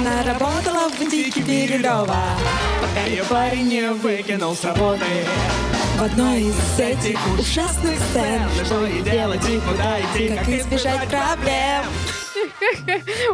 [0.00, 2.24] Она работала в бутике Бирюлева,
[2.80, 5.04] пока ее парень не выкинул с работы.
[5.98, 11.84] В одной из этих ужасных сцен Что ей делать и куда идти, как избежать проблем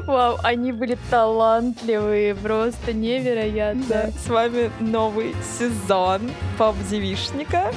[0.08, 3.84] Вау, они были талантливые, просто невероятно.
[3.88, 7.72] Да, с вами новый сезон поп-девишника.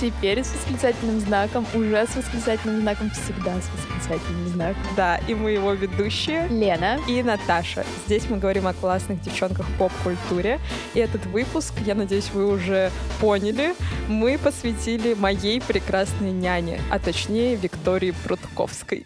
[0.00, 4.82] Теперь с восклицательным знаком, уже с восклицательным знаком, всегда с восклицательным знаком.
[4.96, 6.48] Да, и мы его ведущие.
[6.48, 6.98] Лена.
[7.06, 7.84] И Наташа.
[8.06, 10.58] Здесь мы говорим о классных девчонках в поп-культуре.
[10.94, 12.90] И этот выпуск, я надеюсь, вы уже
[13.20, 13.74] поняли,
[14.08, 19.04] мы посвятили моей прекрасной няне, а точнее Виктории Прудковской.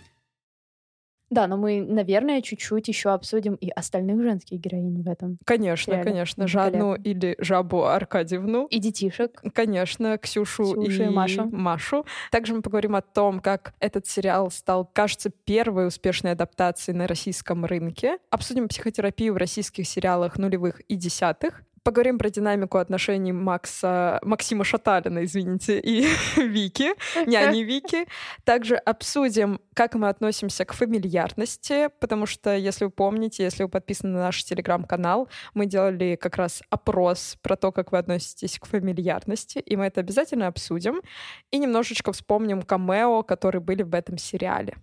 [1.34, 5.38] Да, но мы, наверное, чуть-чуть еще обсудим и остальных женских героинь в этом.
[5.44, 6.10] Конечно, Реально.
[6.10, 6.46] конечно.
[6.46, 8.66] Жанну или Жабу Аркадьевну.
[8.66, 9.42] И детишек.
[9.52, 11.48] Конечно, Ксюшу, Ксюшу и Машу.
[11.50, 12.06] Машу.
[12.30, 17.64] Также мы поговорим о том, как этот сериал стал, кажется, первой успешной адаптацией на российском
[17.64, 18.18] рынке.
[18.30, 21.62] Обсудим психотерапию в российских сериалах нулевых и десятых.
[21.84, 26.94] Поговорим про динамику отношений Макса, Максима Шаталина, извините, и Вики,
[27.26, 28.06] няни Вики.
[28.44, 34.14] Также обсудим, как мы относимся к фамильярности, потому что, если вы помните, если вы подписаны
[34.14, 39.58] на наш телеграм-канал, мы делали как раз опрос про то, как вы относитесь к фамильярности,
[39.58, 41.02] и мы это обязательно обсудим.
[41.50, 44.78] И немножечко вспомним камео, которые были в этом сериале.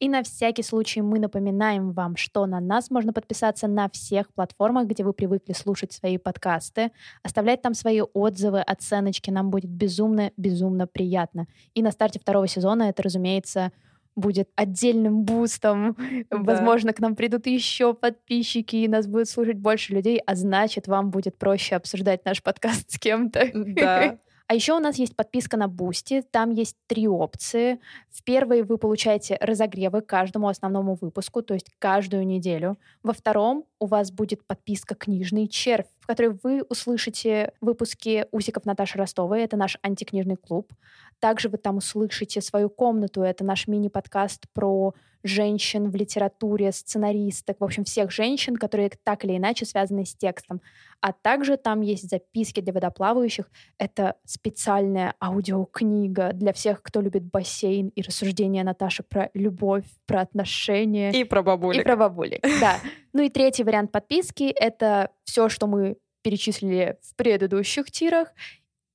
[0.00, 4.86] И на всякий случай мы напоминаем вам, что на нас можно подписаться на всех платформах,
[4.86, 6.90] где вы привыкли слушать свои подкасты,
[7.22, 9.30] оставлять там свои отзывы, оценочки.
[9.30, 11.46] Нам будет безумно-безумно приятно.
[11.74, 13.72] И на старте второго сезона это, разумеется,
[14.16, 15.96] будет отдельным бустом.
[16.30, 16.38] Да.
[16.38, 21.10] Возможно, к нам придут еще подписчики, и нас будет слушать больше людей, а значит, вам
[21.10, 23.50] будет проще обсуждать наш подкаст с кем-то.
[23.54, 24.18] Да.
[24.46, 26.22] А еще у нас есть подписка на Boosty.
[26.30, 27.80] Там есть три опции.
[28.10, 32.76] В первой вы получаете разогревы к каждому основному выпуску, то есть каждую неделю.
[33.02, 38.98] Во втором у вас будет подписка «Книжный червь», в которой вы услышите выпуски «Усиков Наташи
[38.98, 39.42] Ростовой».
[39.42, 40.74] Это наш антикнижный клуб.
[41.20, 43.22] Также вы там услышите свою комнату.
[43.22, 44.94] Это наш мини-подкаст про
[45.24, 50.60] женщин в литературе, сценаристок, в общем, всех женщин, которые так или иначе связаны с текстом.
[51.00, 53.50] А также там есть записки для водоплавающих.
[53.78, 61.10] Это специальная аудиокнига для всех, кто любит бассейн и рассуждения Наташи про любовь, про отношения.
[61.10, 61.80] И про бабулек.
[61.80, 62.78] И про бабулек, да.
[63.12, 68.28] Ну и третий вариант подписки— это все, что мы перечислили в предыдущих тирах,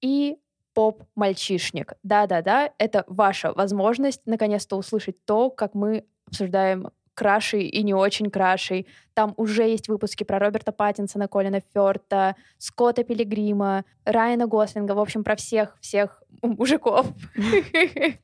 [0.01, 0.38] и
[0.73, 1.94] поп-мальчишник.
[2.03, 8.88] Да-да-да, это ваша возможность наконец-то услышать то, как мы обсуждаем крашей и не очень крашей.
[9.13, 15.25] Там уже есть выпуски про Роберта Паттинсона, Колина Фёрта, Скотта Пилигрима, Райана Гослинга, в общем,
[15.25, 17.07] про всех-всех мужиков.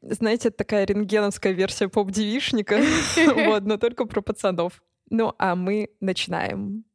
[0.02, 2.80] Знаете, это такая рентгеновская версия поп-девишника,
[3.36, 4.82] вот, но только про пацанов.
[5.10, 6.86] Ну, а мы начинаем.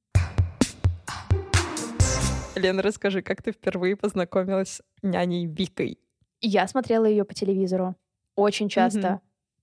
[2.57, 5.99] Лена, расскажи, как ты впервые познакомилась с няней Викой?
[6.41, 7.95] Я смотрела ее по телевизору
[8.37, 9.21] очень часто.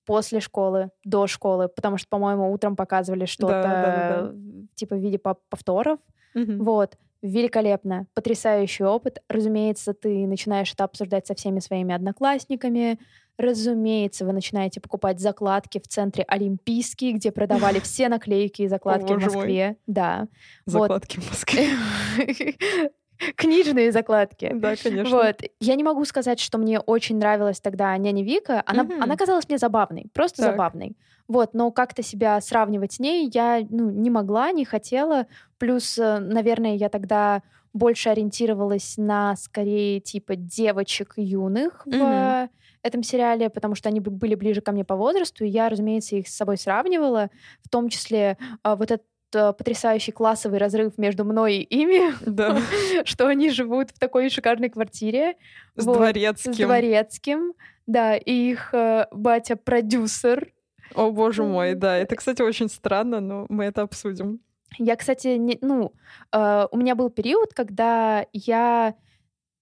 [0.07, 4.33] После школы, до школы, потому что, по-моему, утром показывали что-то Да-да-да-да.
[4.73, 5.99] типа в виде пов- повторов.
[6.33, 6.63] Мгм.
[6.63, 6.97] Вот.
[7.21, 8.05] Великолепно.
[8.13, 9.21] Потрясающий опыт.
[9.27, 12.99] Разумеется, ты начинаешь это обсуждать со всеми своими одноклассниками.
[13.37, 19.15] Разумеется, вы начинаете покупать закладки в центре Олимпийский, где продавали все наклейки и закладки в
[19.15, 19.35] боже мой.
[19.35, 19.77] Москве.
[19.87, 20.27] Да.
[20.65, 20.83] Вот.
[20.83, 21.69] Закладки в Москве.
[23.35, 24.51] Книжные закладки.
[24.53, 25.09] Да, конечно.
[25.17, 25.41] Вот.
[25.59, 28.63] Я не могу сказать, что мне очень нравилась тогда няня Вика.
[28.65, 29.01] Она, Мгм.
[29.03, 30.51] она казалась мне забавной, просто Так.
[30.53, 30.95] забавной.
[31.27, 35.27] Вот, но как-то себя сравнивать с ней я ну, не могла, не хотела.
[35.57, 37.41] Плюс, э, наверное, я тогда
[37.73, 42.01] больше ориентировалась на скорее типа девочек юных в Мгм.
[42.01, 42.49] э,
[42.83, 46.27] этом сериале, потому что они были ближе ко мне по возрасту, и я, разумеется, их
[46.27, 47.29] с собой сравнивала,
[47.63, 52.57] в том числе а, вот этот потрясающий классовый разрыв между мной и ими, Да.
[53.05, 55.35] что они живут в такой шикарной квартире.
[55.75, 56.53] С Вот, дворецким.
[56.53, 57.53] С дворецким.
[57.85, 60.51] Да, и их э, батя-продюсер.
[60.95, 61.97] О, боже мой, да.
[61.97, 64.39] Это, кстати, очень странно, но мы это обсудим.
[64.77, 65.93] Я, кстати, не, ну,
[66.33, 68.95] э, у меня был период, когда я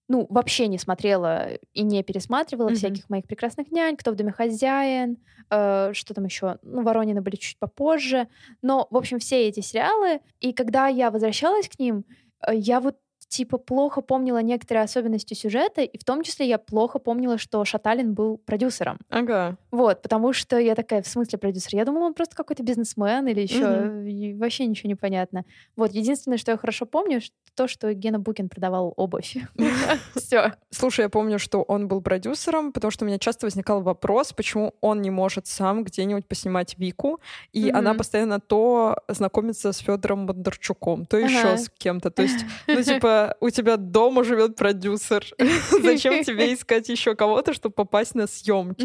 [0.08, 2.76] ну, вообще не смотрела и не пересматривала Мгм.
[2.76, 5.18] всяких моих прекрасных нянь, кто в доме хозяин,
[5.50, 8.28] э, что там еще, ну, Воронины были чуть попозже,
[8.62, 12.06] но, в общем, все эти сериалы, и когда я возвращалась к ним,
[12.48, 12.98] э, я вот
[13.36, 18.14] типа плохо помнила некоторые особенности сюжета, и в том числе я плохо помнила, что Шаталин
[18.14, 18.98] был продюсером.
[19.10, 19.58] Ага.
[19.72, 21.76] Вот, потому что я такая, в смысле продюсер?
[21.76, 24.40] Я думала, он просто какой-то бизнесмен или еще Мгм.
[24.40, 25.44] вообще ничего не понятно.
[25.76, 27.20] Вот, единственное, что я хорошо помню,
[27.56, 29.36] то, что Гена Букин продавал обувь.
[30.16, 30.54] Все.
[30.70, 34.74] Слушай, я помню, что он был продюсером, потому что у меня часто возникал вопрос, почему
[34.82, 37.20] он не может сам где-нибудь поснимать Вику,
[37.54, 42.12] и она постоянно то знакомится с Федором Бондарчуком, то еще с кем-то.
[42.12, 45.26] То есть, ну, типа, у тебя дома живет продюсер.
[45.84, 48.84] Зачем тебе искать еще кого-то, чтобы попасть на съемки?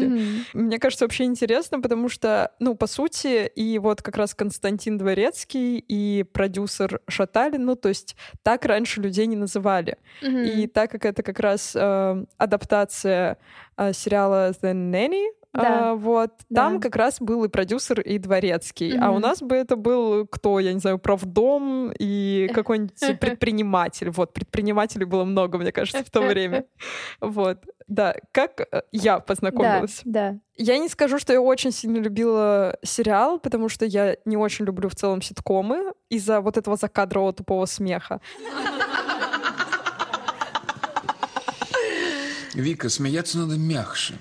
[0.53, 5.77] Мне кажется, вообще интересно, потому что, ну, по сути, и вот как раз Константин Дворецкий
[5.79, 9.97] и продюсер Шаталин, ну, то есть так раньше людей не называли.
[10.21, 13.37] И так как это как раз э, адаптация
[13.77, 15.91] э, сериала The Nanny, Да.
[15.91, 16.61] э, вот, Да.
[16.63, 18.97] там как раз был и продюсер, и дворецкий.
[18.97, 24.09] А у нас бы это был кто, я не знаю, правдом и какой-нибудь предприниматель.
[24.11, 26.65] Вот, предпринимателей было много, мне кажется, в то время.
[27.19, 28.15] Вот, да.
[28.31, 30.01] Как э, я Да, познакомилась?
[30.05, 30.37] да.
[30.57, 34.87] Я не скажу, что я очень сильно любила сериал, потому что я не очень люблю
[34.89, 38.21] в целом ситкомы из-за вот этого закадрового тупого смеха.
[42.53, 44.15] Вика, смеяться надо мягче.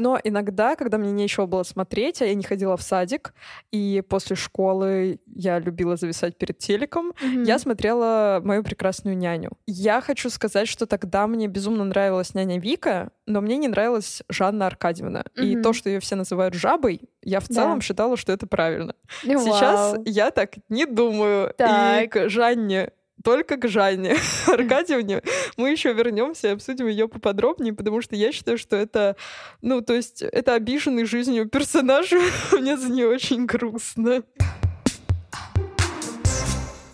[0.00, 3.34] Но иногда, когда мне нечего было смотреть, а я не ходила в садик,
[3.70, 7.42] и после школы я любила зависать перед телеком, Мгм.
[7.42, 9.50] я смотрела «Мою прекрасную няню».
[9.66, 14.66] Я хочу сказать, что тогда мне безумно нравилась няня Вика, но мне не нравилась Жанна
[14.66, 15.24] Аркадьевна.
[15.36, 15.62] И Мгм.
[15.62, 17.54] то, что ее все называют жабой, я в Да.
[17.56, 18.94] целом считала, что это правильно.
[19.22, 19.44] Вау.
[19.44, 21.50] Сейчас я так не думаю.
[21.50, 22.10] И Так.
[22.10, 25.22] к Жанне только к Жанне Аркадьевне
[25.56, 29.16] мы еще вернемся и обсудим ее поподробнее, потому что я считаю, что это,
[29.62, 32.12] ну, то есть это обиженный жизнью персонаж,
[32.52, 34.22] мне за нее очень грустно.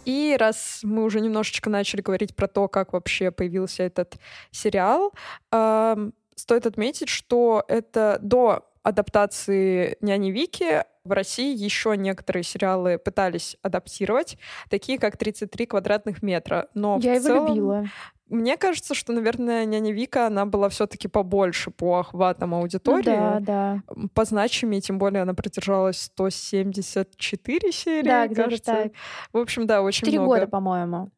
[0.04, 4.14] И раз мы уже немножечко начали говорить про то, как вообще появился этот
[4.52, 5.12] сериал,
[5.50, 13.56] ам, стоит отметить, что это до адаптации «Няни Вики» в России еще некоторые сериалы пытались
[13.62, 14.38] адаптировать,
[14.70, 16.68] такие как «33 квадратных метра».
[16.74, 17.84] Но Я в его целом, любила.
[18.28, 23.04] Мне кажется, что, наверное, «Няня Вика», она была все таки побольше по охватам Ну аудитории.
[23.04, 23.82] да, да.
[24.14, 28.64] По значимее, тем более она продержалась 174 серии, Да, кажется.
[28.72, 28.92] так.
[29.32, 30.34] В общем, да, очень Четыре много.
[30.40, 31.10] года, по-моему.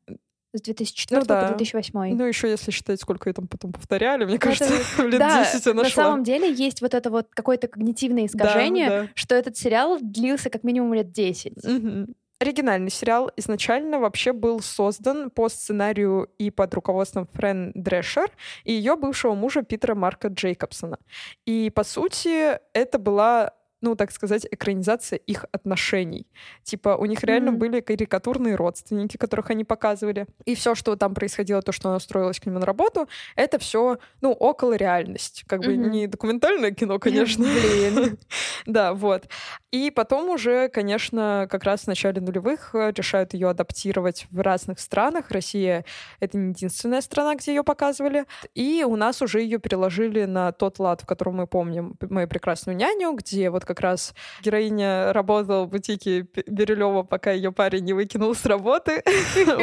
[0.55, 1.43] С 2004 Ну да.
[1.43, 2.17] по 2008.
[2.17, 4.73] Ну, еще если считать, сколько ее там потом повторяли, мне Это- кажется,
[5.07, 6.05] лет да, 10 я на нашла.
[6.05, 9.09] самом деле есть вот это вот какое-то когнитивное Да, искажение, да.
[9.15, 11.65] что этот сериал длился как минимум лет 10.
[11.65, 12.15] Мгм.
[12.41, 18.31] Оригинальный сериал изначально вообще был создан по сценарию и под руководством Френ Дрешер
[18.63, 20.99] и ее бывшего мужа Питера Марка Джейкобсона.
[21.47, 26.27] И, по сути, это была ну, так сказать, экранизация их отношений.
[26.65, 27.61] Типа, у них реально Мгм.
[27.61, 30.27] были карикатурные родственники, которых они показывали.
[30.45, 33.99] И все, что там происходило, то, что она устроилась к нему на работу, это все,
[34.21, 35.45] ну, около реальность.
[35.47, 35.91] Как бы Мгм.
[35.91, 37.45] не документальное кино, конечно.
[37.45, 38.19] Блин.
[38.67, 39.29] Да, вот.
[39.71, 44.79] И потом уже, конечно, как раз в начале нулевых э, решают ее адаптировать в разных
[44.81, 45.31] странах.
[45.31, 45.85] Россия—
[46.21, 48.25] это не единственная страна, где ее показывали.
[48.55, 52.77] И у нас уже ее переложили на тот лад, в котором мы помним «Мою прекрасную
[52.77, 58.35] няню», где вот как раз героиня работала в бутике Бирюлева, пока ее парень не выкинул
[58.35, 59.03] с работы.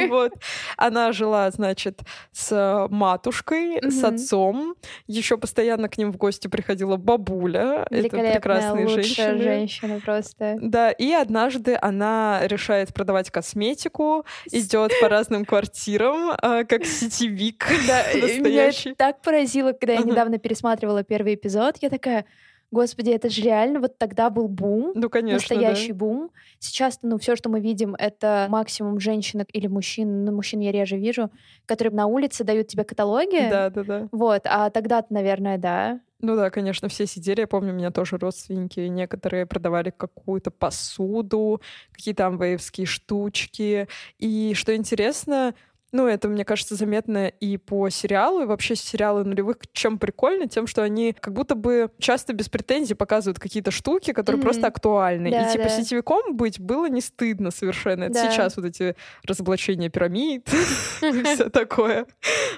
[0.08, 0.34] Вот.
[0.78, 4.76] Она жила, значит, с матушкой, с отцом.
[5.08, 7.88] Еще постоянно к ним в гости приходила бабуля.
[7.90, 9.44] Это прекрасные лучшая женщины.
[9.44, 10.58] женщина просто.
[10.62, 18.04] Да, и однажды она решает продавать косметику, идет по разным квартирам, а, как сетевик Да,
[18.14, 21.78] меня так поразило, когда я недавно пересматривала первый эпизод.
[21.82, 22.26] Я такая,
[22.72, 24.92] господи, это же реально вот тогда был бум.
[24.96, 26.32] Ну, конечно, настоящий бум.
[26.60, 30.98] Сейчас, ну, все, что мы видим, это максимум женщин или мужчин, ну, мужчин я реже
[30.98, 31.32] вижу,
[31.66, 33.50] которые на улице дают тебе каталоги.
[33.50, 33.66] да.
[33.66, 34.08] Да, да, да.
[34.12, 36.02] Вот, а тогда-то, наверное, да.
[36.22, 37.42] Ну да, конечно, все сидели.
[37.42, 38.80] Я помню, у меня тоже родственники.
[38.80, 41.62] Некоторые продавали какую-то посуду,
[41.92, 43.88] какие-то амвеевские штучки.
[44.18, 45.54] И что интересно,
[45.96, 50.68] ну, это, мне кажется, заметно и по сериалу, и вообще сериалы нулевых чем прикольно, тем,
[50.68, 54.44] что они как будто бы часто без претензий показывают какие-то штуки, которые Мгм.
[54.44, 55.32] просто актуальны.
[55.32, 55.70] Да, и типа да.
[55.70, 58.06] сетевиком быть было не стыдно совершенно.
[58.06, 58.30] Это Да.
[58.32, 60.48] сейчас вот эти разоблачения пирамид
[61.00, 62.06] все такое.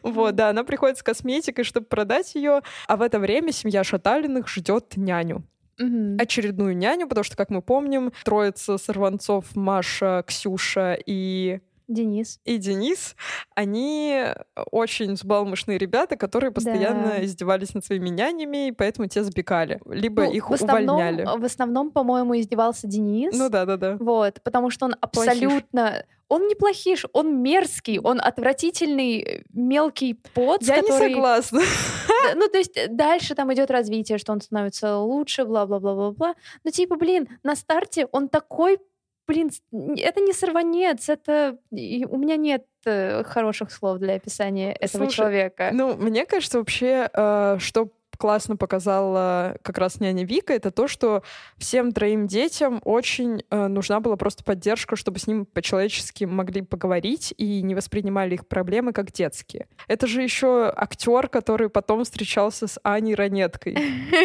[0.01, 4.47] Вот, да, она приходит с косметикой, чтобы продать ее, а в это время семья Шаталиных
[4.47, 5.43] ждет няню.
[5.79, 6.17] Мгм.
[6.19, 12.39] Очередную няню, потому что, как мы помним, троица сорванцов Маша, Ксюша и Денис.
[12.43, 13.15] и Денис,
[13.55, 14.23] они
[14.71, 17.23] очень взбалмошные ребята, которые постоянно Да.
[17.25, 19.79] издевались над своими нянями, и поэтому те запекали.
[19.85, 21.25] Либо Ну, их в основном, увольняли.
[21.39, 23.37] В основном, по-моему, издевался Денис.
[23.37, 23.97] Ну да-да-да.
[23.99, 25.31] Вот, потому что он Плохиш.
[25.31, 26.03] абсолютно...
[26.29, 31.07] Он не плохиш, он мерзкий, он отвратительный мелкий поц, Я который...
[31.09, 31.61] не согласна.
[32.27, 36.35] Да, Ну, то есть э, дальше там идет развитие, что он становится лучше, бла-бла-бла-бла-бла.
[36.65, 38.79] Но типа, блин, на старте он такой,
[39.27, 41.57] блин, это не сорванец, это...
[41.71, 45.69] и У меня нет э, хороших слов для описания этого Слушай, человека.
[45.73, 51.23] Ну, мне кажется, вообще, э, что классно показала как раз няня Вика, это то, что
[51.57, 57.33] всем троим детям очень э, нужна была просто поддержка, чтобы с ним по-человечески могли поговорить
[57.37, 59.67] и не воспринимали их проблемы как детские.
[59.87, 63.77] Это же еще актер, который потом встречался с Аней Ранеткой.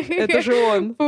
[0.09, 0.95] Это же он.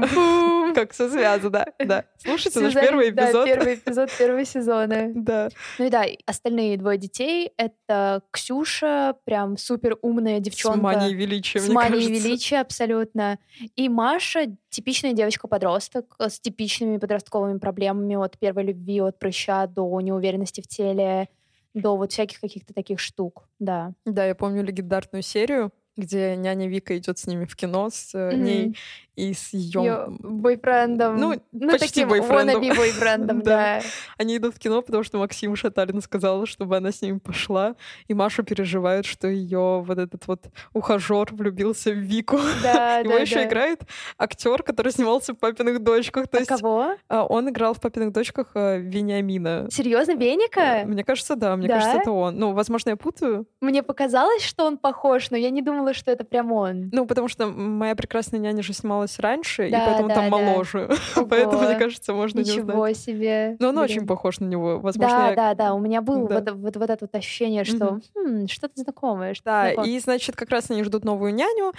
[0.00, 0.74] Пум-пум-пум.
[0.74, 2.04] Как все связано, да.
[2.18, 3.46] Слушайте наш первый эпизод.
[3.46, 5.10] первый эпизод первого сезона.
[5.20, 5.48] Да.
[5.78, 10.80] Ну и да, остальные двое детей— это Ксюша, прям супер умная С девчонка.
[10.80, 12.10] манией величия, С мне кажется.
[12.30, 13.38] Величия абсолютно.
[13.76, 20.60] И Маша— типичная девочка-подросток с типичными подростковыми проблемами от первой любви, от прыща до неуверенности
[20.60, 21.28] в теле,
[21.74, 23.92] до вот всяких каких-то таких штук, да.
[24.06, 28.30] Да, я помню легендарную серию, где няня Вика идет с ними в кино, с э,
[28.32, 28.44] Мгм.
[28.44, 28.76] ней
[29.16, 29.82] и с ее...
[29.82, 31.16] Её бойфрендом.
[31.16, 31.34] Ну,
[31.70, 32.60] почти таким бойфрендом.
[32.76, 33.80] бойфрендом, Да.
[33.80, 33.82] да.
[34.16, 37.74] Они идут в кино, потому что Максим Шаталин сказал, чтобы она с ними пошла,
[38.08, 42.38] и Маша переживает, что ее вот этот вот ухажер влюбился в Вику.
[42.62, 43.44] Да, Его да, еще да.
[43.46, 43.82] играет
[44.16, 46.28] актер, который снимался в «Папиных дочках».
[46.28, 46.94] То А есть кого?
[47.08, 49.68] а, он играл в «Папиных дочках» э, Вениамина.
[49.70, 50.84] Серьезно, Веника?
[50.86, 51.74] Мне кажется, да, мне Да?
[51.74, 52.38] кажется, это он.
[52.38, 53.46] Ну, возможно, я путаю.
[53.60, 56.88] Мне показалось, что он похож, но я не думала, что это прям он.
[56.92, 60.30] Ну, потому что моя прекрасная няня же снималась раньше, и Да, поэтому да, там да.
[60.38, 60.90] моложе.
[61.30, 62.66] Поэтому, мне кажется, можно не узнать.
[62.66, 63.56] Ничего себе.
[63.58, 63.84] Но он Блин.
[63.84, 64.78] очень похож на него.
[64.78, 65.74] Возможно, Да, я- да, да.
[65.74, 66.34] У меня было Да.
[66.40, 69.34] вот, вот, вот это вот ощущение, что «Хм, что-то знакомое.
[69.34, 71.72] Что Да, и, значит, как раз они ждут новую няню,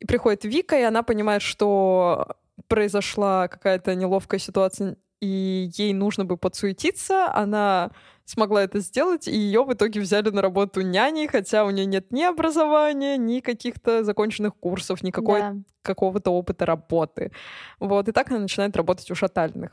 [0.00, 2.28] и приходит Вика, и она понимает, что
[2.68, 7.32] произошла какая-то неловкая ситуация, и ей нужно бы подсуетиться.
[7.32, 7.90] Она
[8.26, 12.12] смогла это сделать, и ее в итоге взяли на работу няней, хотя у нее нет
[12.12, 15.54] ни образования, ни каких-то законченных курсов, ни какой- Да.
[15.82, 17.32] какого-то опыта работы.
[17.80, 19.70] Вот, и так она начинает работать у Шатальных.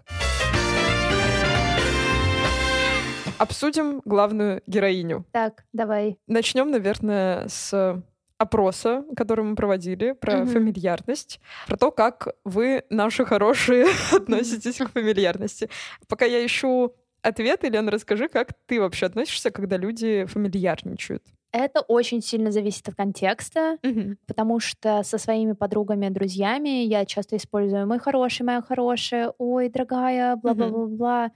[3.40, 5.26] Обсудим главную героиню.
[5.32, 6.18] Так, давай.
[6.28, 8.02] Начнем, наверное, с
[8.38, 10.48] опроса, который мы проводили про Мгм.
[10.48, 15.70] фамильярность, про то, как вы, наши хорошие, относитесь к фамильярности.
[16.08, 16.94] Пока я ищу
[17.24, 21.24] ответ, Елена, расскажи, как ты вообще относишься, когда люди фамильярничают?
[21.52, 23.78] Это очень сильно зависит от контекста,
[24.28, 30.36] потому что со своими подругами, друзьями я часто использую «мой хороший, моя хорошая», «ой, дорогая»,
[30.36, 31.32] бла-бла-бла-бла.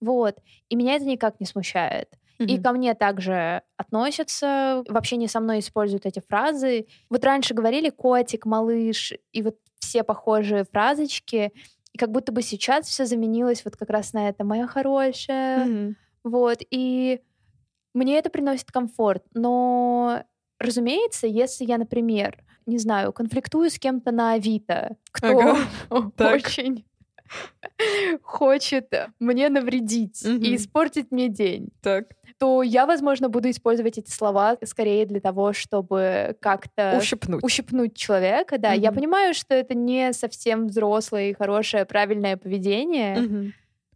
[0.00, 0.36] Вот.
[0.68, 2.08] И меня это никак не смущает.
[2.46, 2.62] И Мгм.
[2.62, 6.86] ко мне также относятся, в общении со мной используют эти фразы.
[7.10, 11.52] Вот раньше говорили котик, малыш, и вот все похожие фразочки.
[11.98, 15.64] И как будто бы сейчас все заменилось вот как раз на это «моя хорошая».
[15.64, 15.96] Мгм.
[16.22, 16.58] Вот.
[16.70, 17.20] И
[17.92, 19.24] мне это приносит комфорт.
[19.34, 20.22] Но,
[20.60, 25.56] разумеется, если я, например, не знаю, конфликтую с кем-то на Авито, кто Ага.
[26.34, 26.84] Очень
[28.22, 30.42] хочет мне навредить Мгм.
[30.42, 32.06] и испортить мне день, Так,
[32.38, 37.42] то я, возможно, буду использовать эти слова скорее для того, чтобы как-то ущипнуть.
[37.44, 38.58] ущипнуть человека.
[38.58, 38.96] Да, я Мгм.
[39.00, 43.18] понимаю, что это не совсем взрослое, хорошее, правильное поведение.
[43.20, 43.52] Мгм.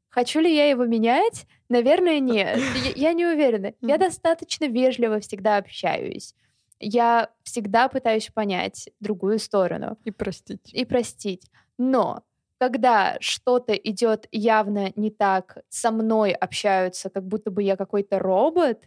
[0.09, 1.47] Хочу ли я его менять?
[1.69, 2.59] Наверное, нет.
[2.95, 3.73] Я, я не уверена.
[3.81, 6.35] Я достаточно вежливо всегда общаюсь.
[6.81, 10.69] Я всегда пытаюсь понять другую сторону И простить.
[10.75, 11.47] и простить.
[11.79, 12.25] Но
[12.63, 18.85] когда что-то идет явно не так, со мной общаются, как будто бы я какой-то робот,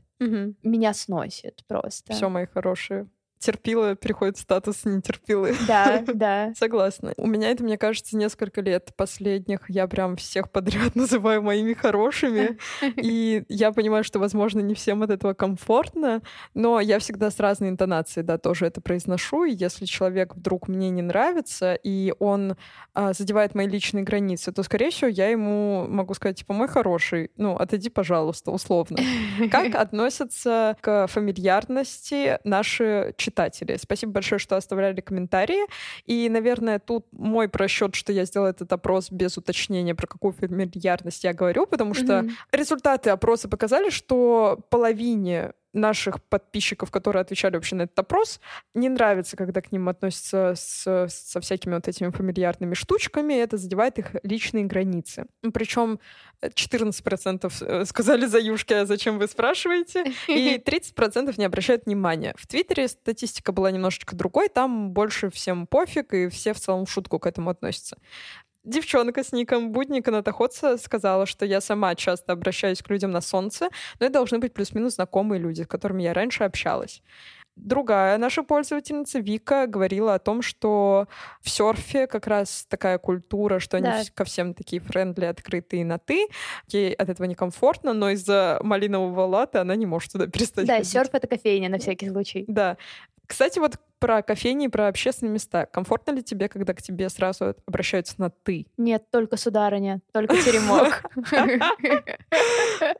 [0.63, 2.13] меня сносит просто.
[2.13, 3.09] Все, мои хорошие.
[3.39, 5.55] Терпила переходит в статус нетерпилы.
[5.67, 6.53] Да, да.
[6.55, 7.13] Согласна.
[7.17, 9.69] У меня это, мне кажется, несколько лет последних.
[9.69, 12.57] Я прям всех подряд называю моими хорошими.
[12.95, 16.21] И я понимаю, что, возможно, не всем от этого комфортно,
[16.53, 19.45] но я всегда с разной интонацией, да, тоже это произношу.
[19.45, 22.55] И если человек вдруг мне не нравится, и он
[22.93, 27.31] а, задевает мои личные границы, то, скорее всего, я ему могу сказать, типа, мой хороший,
[27.37, 28.97] ну, отойди, пожалуйста, условно.
[29.51, 33.77] Как относятся к фамильярности наши читатели?
[33.77, 35.65] Спасибо большое, что оставляли комментарии.
[36.05, 41.23] И, наверное, тут мой просчет, что я сделала этот опрос без уточнения, про какую фамильярность
[41.23, 42.31] я говорю, потому что Мгм.
[42.51, 48.39] результаты опроса показали, что половине наших подписчиков, которые отвечали вообще на этот опрос,
[48.73, 53.99] не нравится, когда к ним относятся с, со всякими вот этими фамильярными штучками, это задевает
[53.99, 55.25] их личные границы.
[55.53, 55.99] Причем
[56.41, 60.13] 14% э, сказали за юшки, а зачем вы спрашиваете?
[60.27, 62.33] И 30% не обращают внимания.
[62.37, 66.91] В Твиттере статистика была немножечко другой, там больше всем пофиг, и все в целом в
[66.91, 67.97] шутку к этому относятся.
[68.65, 73.69] Девчонка с ником Будника Натоходца сказала, что я сама часто обращаюсь к людям на солнце,
[73.99, 77.03] но это должны быть плюс-минус знакомые люди, с которыми я раньше общалась.
[77.55, 81.07] Другая наша пользовательница Вика говорила о том, что
[81.41, 84.01] в Surf е как раз такая культура, что они Да.
[84.13, 86.27] ко всем такие friendly, открытые на «ты».
[86.67, 90.89] Ей от этого некомфортно, но из-за малинового латте она не может туда перестать Да, ходить.
[90.91, 92.43] Surf— это кофейня на всякий случай.
[92.47, 92.75] Да.
[93.25, 95.65] Кстати, вот про кофейни и про общественные места.
[95.65, 98.67] Комфортно ли тебе, когда к тебе сразу обращаются на «ты»?
[98.77, 101.03] Нет, только сударыня, только теремок.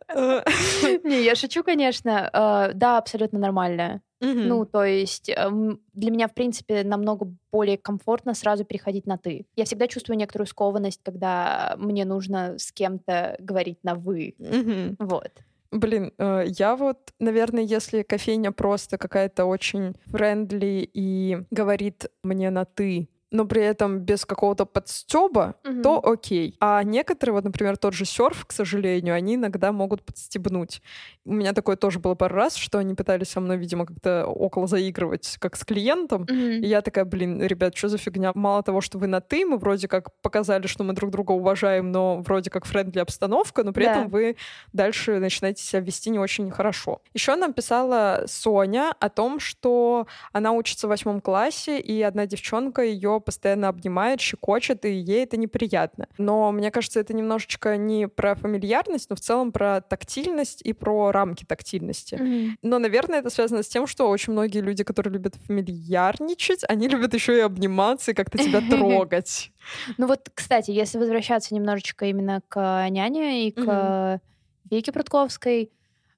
[1.03, 2.29] Не, я шучу, конечно.
[2.33, 4.01] Э, Да, абсолютно нормально.
[4.25, 4.47] Мгм.
[4.47, 9.45] Ну, то есть эм, для меня, в принципе, намного более комфортно сразу переходить на «ты».
[9.55, 14.33] Я всегда чувствую некоторую скованность, когда мне нужно с кем-то говорить на «вы».
[14.39, 14.95] Мгм.
[14.99, 15.31] Вот.
[15.71, 22.65] Блин, э, я вот, наверное, если кофейня просто какая-то очень френдли и говорит мне на
[22.65, 25.81] «ты», но при этом без какого-то подстеба, Мгм.
[25.83, 26.55] то окей.
[26.59, 30.81] А некоторые, вот, например, тот же серф, к сожалению, они иногда могут подстебнуть.
[31.25, 34.67] У меня такое тоже было пару раз, что они пытались со мной, видимо, как-то около
[34.67, 36.21] заигрывать, как с клиентом.
[36.21, 36.63] Мгм.
[36.63, 38.31] И я такая, блин, ребят, что за фигня?
[38.35, 41.91] Мало того, что вы на «ты», мы вроде как показали, что мы друг друга уважаем,
[41.91, 43.91] но вроде как friendly обстановка, но при Да.
[43.91, 44.37] этом вы
[44.73, 47.01] дальше начинаете себя вести не очень хорошо.
[47.13, 52.81] Еще нам писала Соня о том, что она учится в восьмом классе, и одна девчонка
[52.83, 56.07] ее постоянно обнимает, щекочет, и ей это неприятно.
[56.17, 61.11] Но мне кажется, это немножечко не про фамильярность, но в целом про тактильность и про
[61.11, 62.15] рамки тактильности.
[62.15, 62.57] Мгм.
[62.61, 67.13] Но, наверное, это связано с тем, что очень многие люди, которые любят фамильярничать, они любят
[67.13, 69.51] еще и обниматься и как-то тебя трогать.
[69.97, 74.21] Ну вот, кстати, если возвращаться немножечко именно к няне и к
[74.69, 75.71] Вике Прудковской,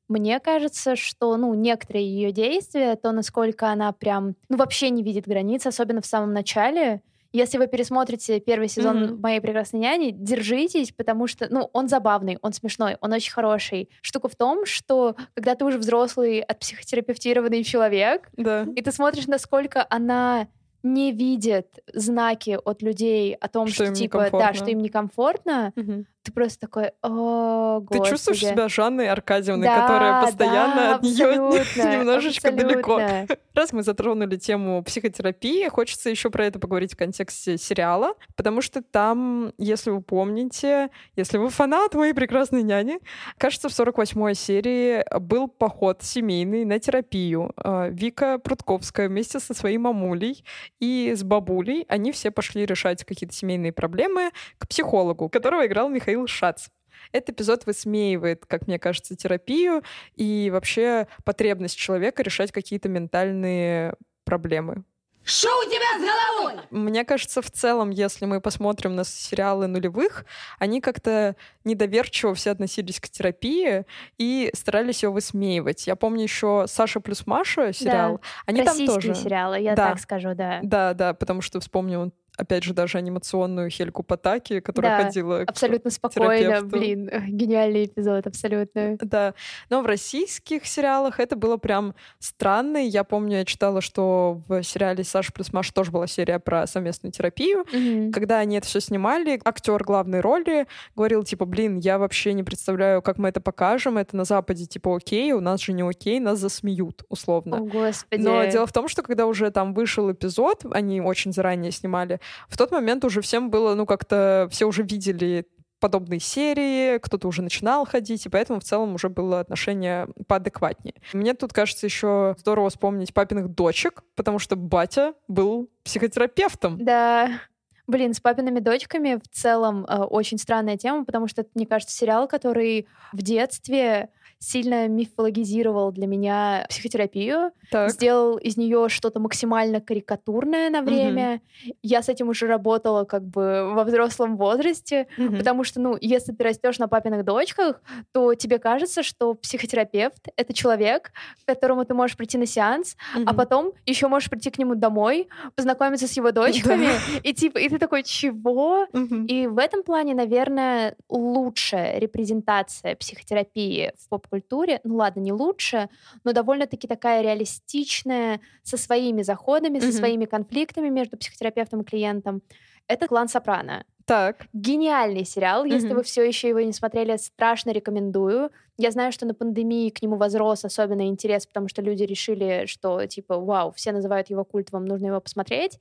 [0.07, 5.27] мне кажется, что, ну, некоторые ее действия, то, насколько она прям, ну, вообще не видит
[5.27, 7.01] границ, особенно в самом начале,
[7.33, 9.21] если вы пересмотрите первый сезон Мгм.
[9.21, 13.89] «Моей прекрасной няни», держитесь, потому что, ну, он забавный, он смешной, он очень хороший.
[14.01, 18.65] Штука в том, что когда ты уже взрослый, отпсихотерапевтированный человек, Да.
[18.75, 20.47] и ты смотришь, насколько она
[20.83, 25.73] не видит знаки от людей о том, Что что, им типа, да, что им некомфортно,
[25.75, 26.05] Мгм.
[26.27, 28.53] Ты просто такой, о, Ты чувствуешь господи».
[28.53, 32.97] себя Жанной Аркадьевной, Да, которая постоянно да, от нее абсолютно, немножечко далеко.
[32.97, 33.37] абсолютно.
[33.55, 38.81] Раз мы затронули тему психотерапии, хочется еще про это поговорить в контексте сериала, потому что
[38.81, 42.99] там, если вы помните, если вы фанат моей прекрасной няни,
[43.37, 47.53] кажется, в 48-й серии был поход семейный на терапию.
[47.63, 50.43] Э, Вика Прудковская вместе со своей мамулей
[50.79, 56.16] и с бабулей, они все пошли решать какие-то семейные проблемы к психологу, которого играл Михаил
[56.25, 56.69] Шац.
[57.11, 59.83] Этот эпизод высмеивает, как мне кажется, терапию
[60.15, 63.93] и вообще потребность человека решать какие-то ментальные
[64.25, 64.83] проблемы.
[65.23, 66.61] Что у тебя с головой?
[66.71, 70.25] Мне кажется, в целом, если мы посмотрим на сериалы нулевых,
[70.57, 73.83] они как-то недоверчиво все относились к терапии
[74.17, 75.85] и старались ее высмеивать.
[75.85, 78.21] Я помню еще Саша плюс Маша сериал.
[78.45, 79.15] Они там Российские тоже.
[79.21, 79.89] сериалы, я Да.
[79.89, 80.59] так скажу, да.
[80.63, 85.49] Да, да, потому что вспомню, опять же, даже анимационную Хельку Патаки, которая Да, ходила к
[85.49, 86.67] Абсолютно спокойно, терапевту.
[86.67, 88.97] блин, гениальный эпизод, абсолютно.
[89.01, 89.33] Да,
[89.69, 92.77] но в российских сериалах это было прям странно.
[92.77, 97.11] Я помню, я читала, что в сериале «Саша плюс Маша» тоже была серия про совместную
[97.11, 97.65] терапию.
[97.73, 98.11] Мгм.
[98.11, 103.01] Когда они это все снимали, актер главной роли говорил, типа, блин, я вообще не представляю,
[103.01, 103.97] как мы это покажем.
[103.97, 107.57] Это на Западе, типа, окей, у нас же не окей, нас засмеют, условно.
[107.57, 108.21] О, господи.
[108.21, 112.19] Но дело в том, что когда уже там вышел эпизод, они очень заранее снимали,
[112.49, 115.45] в тот момент уже всем было, ну, как-то все уже видели
[115.79, 120.95] подобные серии, кто-то уже начинал ходить, и поэтому в целом уже было отношение поадекватнее.
[121.13, 126.83] Мне тут кажется еще здорово вспомнить папиных дочек, потому что батя был психотерапевтом.
[126.83, 127.39] Да.
[127.85, 131.95] Блин, с папиными дочками в целом э, очень странная тема, потому что это, мне кажется,
[131.95, 137.89] сериал, который в детстве сильно мифологизировал для меня психотерапию, Так.
[137.91, 141.41] сделал из нее что-то максимально карикатурное на время.
[141.83, 145.37] Я с этим уже работала как бы во взрослом возрасте, Мгм.
[145.37, 147.81] потому что, ну, если ты растешь на папиных дочках,
[148.13, 151.11] то тебе кажется, что психотерапевт— это человек,
[151.43, 153.37] к которому ты можешь прийти на сеанс, а Мгм.
[153.37, 157.79] потом еще можешь прийти к нему домой, познакомиться с его дочками, и типа, и ты
[157.79, 158.87] такой, чего?
[158.93, 159.25] Мгм.
[159.27, 165.89] И в этом плане, наверное, лучшая репрезентация психотерапии в поп-культуре, ну ладно, не лучшая,
[166.23, 169.93] но довольно-таки такая реалистичная, со своими заходами, со Мгм.
[169.93, 172.41] своими конфликтами между психотерапевтом и клиентом.
[172.87, 173.85] Это «Клан Сопрано».
[174.05, 174.45] Так.
[174.53, 175.65] Гениальный сериал.
[175.65, 175.97] Если Мгм.
[175.97, 178.51] вы все еще его не смотрели, страшно рекомендую.
[178.77, 183.05] Я знаю, что на пандемии к нему возрос особенный интерес, потому что люди решили, что
[183.05, 185.79] типа, вау, все называют его культовым, нужно его посмотреть.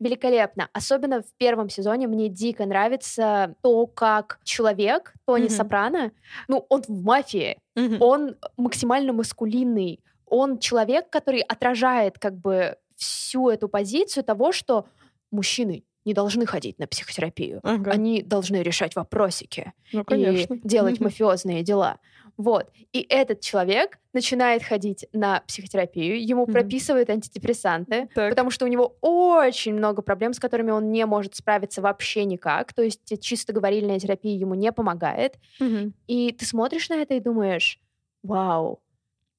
[0.00, 0.68] Великолепно.
[0.72, 5.50] Особенно в первом сезоне мне дико нравится то, как человек, Тони Мгм.
[5.50, 6.12] Сопрано,
[6.46, 7.96] ну, он в мафии, Мгм.
[8.00, 14.86] он максимально маскулинный, он человек, который отражает как бы всю эту позицию того, что
[15.30, 17.60] мужчины не должны ходить на психотерапию.
[17.62, 17.90] Ага.
[17.90, 20.54] Они должны решать вопросики Ну, конечно.
[20.54, 21.98] и делать мафиозные дела.
[22.38, 22.70] Вот.
[22.92, 26.52] И этот человек начинает ходить на психотерапию, ему Мгм.
[26.52, 28.30] прописывают антидепрессанты, Так.
[28.30, 32.72] потому что у него очень много проблем, с которыми он не может справиться вообще никак.
[32.72, 35.34] То есть чисто говорильная терапия ему не помогает.
[35.58, 35.92] Мгм.
[36.06, 37.80] И ты смотришь на это и думаешь,
[38.22, 38.80] вау,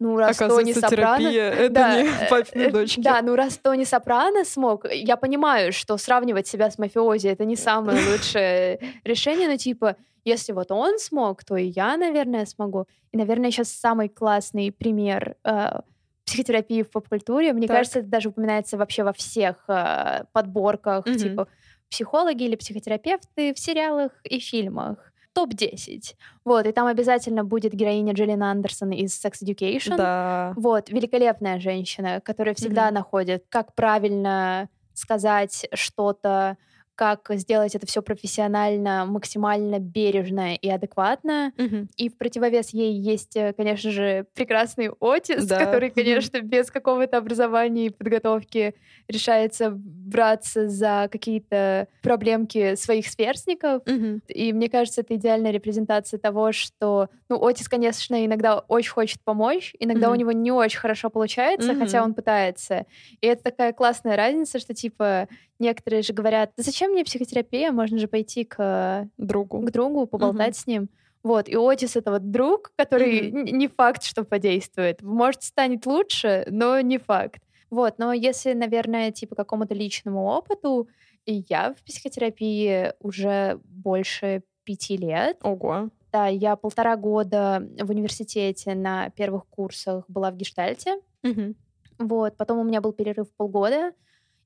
[0.02, 1.18] ну раз Тони Оказывается, Сопрано...
[1.20, 3.00] терапия— это Да, не э, папины э, дочки.
[3.02, 7.56] Да, ну раз Тони Сопрано смог, я понимаю, что сравнивать себя с мафиози это не
[7.56, 9.96] самое лучшее решение, но типа,
[10.30, 12.86] если вот он смог, то и я, наверное, смогу.
[13.14, 15.80] И, наверное, сейчас самый классный пример э,
[16.26, 17.54] психотерапии в поп-культуре.
[17.54, 17.78] Мне Так.
[17.78, 21.18] кажется, это даже упоминается вообще во всех э, подборках, Мгм.
[21.18, 21.48] типа
[21.90, 24.98] психологи или психотерапевты в сериалах и фильмах.
[25.34, 26.16] Топ-10.
[26.46, 29.96] Вот, и там обязательно будет героиня Джиллин Андерсон из Sex Education.
[29.98, 30.54] Да.
[30.56, 32.94] Вот, великолепная женщина, которая всегда Мгм.
[32.96, 36.58] находит, как правильно сказать что-то,
[37.00, 41.54] как сделать это все профессионально, максимально бережно и адекватно.
[41.56, 41.88] Мгм.
[41.96, 45.64] И в противовес ей есть, э, конечно же, прекрасный Отис, Да.
[45.64, 48.76] который, конечно, без какого-то образования и подготовки
[49.08, 53.82] решается браться за какие-то проблемки своих сверстников.
[53.86, 54.22] Мгм.
[54.28, 59.74] И мне кажется, это идеальная репрезентация того, что, ну, Отис, конечно, иногда очень хочет помочь,
[59.80, 60.20] иногда у Мгм.
[60.20, 62.10] него не очень хорошо получается, хотя Мгм.
[62.10, 62.86] он пытается.
[63.22, 67.98] И это такая классная разница, что, типа, некоторые же говорят, да зачем мне психотерапия, можно
[67.98, 69.60] же пойти к, Другу.
[69.62, 70.90] к другу, поболтать с ним.
[71.22, 75.02] Вот, и Отис— это вот друг, который н- не факт, что подействует.
[75.02, 77.44] Может, станет лучше, но не факт.
[77.70, 80.88] Вот, но если, наверное, типа какому-то личному опыту,
[81.26, 85.38] и я в психотерапии уже больше пяти лет.
[85.44, 85.90] Ого.
[86.12, 91.00] Да, я полтора года в университете на первых курсах была в гештальте.
[91.22, 91.56] Мгм.
[92.00, 93.92] Вот, потом у меня был перерыв полгода,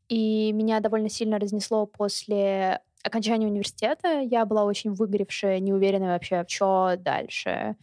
[0.10, 4.20] и меня довольно сильно разнесло после окончания университета.
[4.22, 7.76] Я была очень выгоревшая, неуверенная вообще, что дальше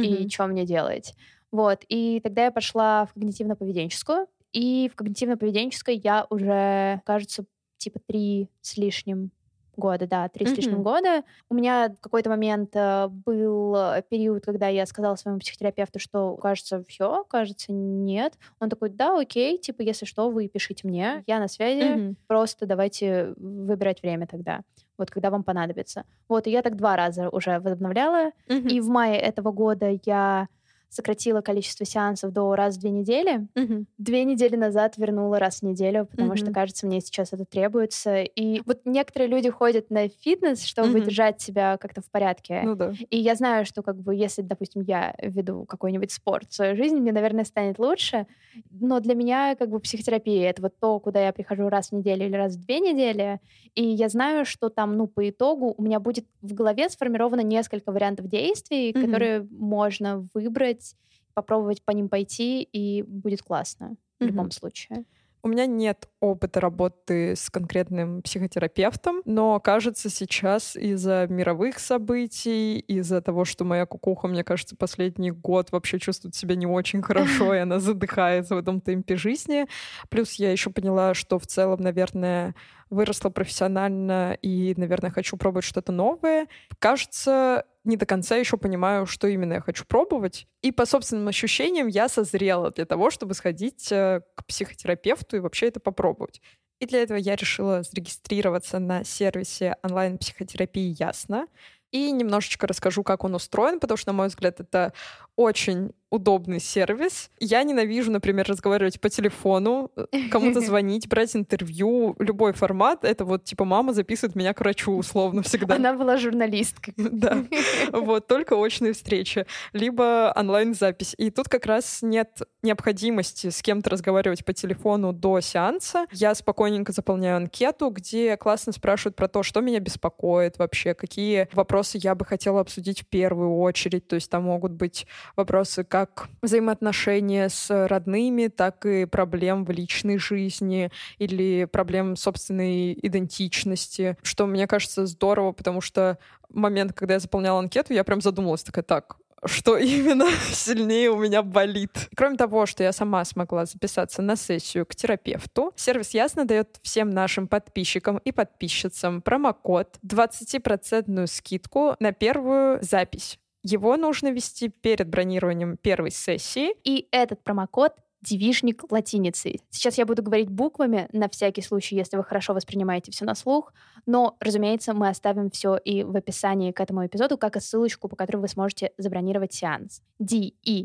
[0.00, 0.28] и Мгм.
[0.28, 1.14] что мне делать.
[1.52, 7.44] Вот, и тогда я пошла в когнитивно-поведенческую, и в когнитивно-поведенческой я уже, кажется,
[7.78, 9.30] типа три с лишним
[9.76, 11.22] года, да, три с лишним года.
[11.48, 16.36] У меня в какой-то момент э, был э, период, когда я сказала своему психотерапевту, что
[16.36, 18.34] кажется, все, кажется, нет.
[18.60, 22.16] Он такой, да, окей, типа, если что, вы пишите мне, я на связи, Мгм.
[22.26, 24.60] просто давайте выбирать время тогда,
[24.98, 26.04] вот когда вам понадобится.
[26.28, 28.68] Вот, и я так два раза уже возобновляла, Мгм.
[28.68, 30.48] и в мае этого года я
[30.88, 33.46] сократила количество сеансов до раз в две недели.
[33.54, 33.86] Мгм.
[33.98, 36.54] Две недели назад вернула раз в неделю, потому что, Мгм.
[36.54, 38.22] кажется, мне сейчас это требуется.
[38.22, 41.02] И вот некоторые люди ходят на фитнес, чтобы Мгм.
[41.04, 42.62] держать себя как-то в порядке.
[42.64, 42.92] Ну да.
[43.10, 46.96] И я знаю, что как бы если, допустим, я веду какой-нибудь спорт в свою жизнь,
[46.96, 48.26] мне, наверное, станет лучше.
[48.70, 52.24] Но для меня как бы психотерапия— это вот то, куда я прихожу раз в неделю
[52.26, 53.40] или раз в две недели.
[53.74, 57.92] И я знаю, что там, ну, по итогу у меня будет в голове сформировано несколько
[57.92, 59.04] вариантов действий, Мгм.
[59.04, 60.85] которые можно выбрать,
[61.34, 64.28] попробовать по ним пойти, и будет классно в Мгм.
[64.32, 65.04] любом случае.
[65.42, 73.20] У меня нет опыта работы с конкретным психотерапевтом, но кажется сейчас из-за мировых событий, из-за
[73.20, 77.58] того, что моя кукуха, мне кажется, последний год вообще чувствует себя не очень хорошо, и
[77.58, 79.66] она задыхается в этом темпе жизни.
[80.08, 82.56] Плюс я еще поняла, что в целом, наверное,
[82.90, 86.46] выросла профессионально и, наверное, хочу пробовать что-то новое.
[86.78, 90.46] Кажется, не до конца еще понимаю, что именно я хочу пробовать.
[90.62, 95.66] И по собственным ощущениям я созрела для того, чтобы сходить э, к психотерапевту и вообще
[95.66, 96.40] это попробовать.
[96.78, 101.46] И для этого я решила зарегистрироваться на сервисе онлайн-психотерапии «Ясно».
[101.92, 104.92] И немножечко расскажу, как он устроен, потому что, на мой взгляд, это
[105.36, 107.30] очень удобный сервис.
[107.40, 113.04] Я ненавижу, например, разговаривать по телефону, э, кому-то звонить, брать интервью, любой формат.
[113.04, 115.74] Это вот типа мама записывает меня к врачу условно всегда.
[115.76, 116.94] Она была журналисткой.
[117.16, 117.44] Да,
[117.92, 121.14] вот, только очные встречи, либо онлайн-запись.
[121.16, 126.06] И тут как раз нет необходимости с кем-то разговаривать по телефону до сеанса.
[126.12, 131.98] Я спокойненько заполняю анкету, где классно спрашивают про то, что меня беспокоит вообще, какие вопросы
[132.02, 134.06] я бы хотела обсудить в первую очередь.
[134.08, 136.05] То есть там могут быть вопросы как
[136.42, 144.66] взаимоотношения с родными, так и проблем в личной жизни или проблем собственной идентичности, что мне
[144.66, 149.76] кажется здорово, потому что момент, когда я заполняла анкету, я прям задумалась, такая, так, что
[149.78, 152.08] именно сильнее у меня болит.
[152.16, 157.10] Кроме того, что я сама смогла записаться на сессию к терапевту, сервис Ясно дает всем
[157.10, 163.38] нашим подписчикам и подписчицам промокод 20% скидку на первую запись.
[163.68, 166.76] Его нужно ввести перед бронированием первой сессии.
[166.84, 169.60] И этот промокод девишник латиницей.
[169.70, 173.74] Сейчас я буду говорить буквами на всякий случай, если вы хорошо воспринимаете все на слух,
[174.06, 178.14] но, разумеется, мы оставим все и в описании к этому эпизоду, как и ссылочку, по
[178.14, 180.00] которой вы сможете забронировать сеанс.
[180.20, 180.76] D-E-V-I-C-H-N-I-K.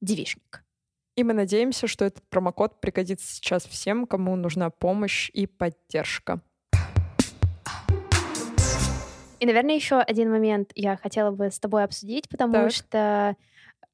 [0.00, 0.64] Девишник.
[1.14, 6.42] И мы надеемся, что этот промокод пригодится сейчас всем, кому нужна помощь и поддержка.
[9.40, 12.70] И, наверное, еще один момент я хотела бы с тобой обсудить, потому Так.
[12.72, 13.36] что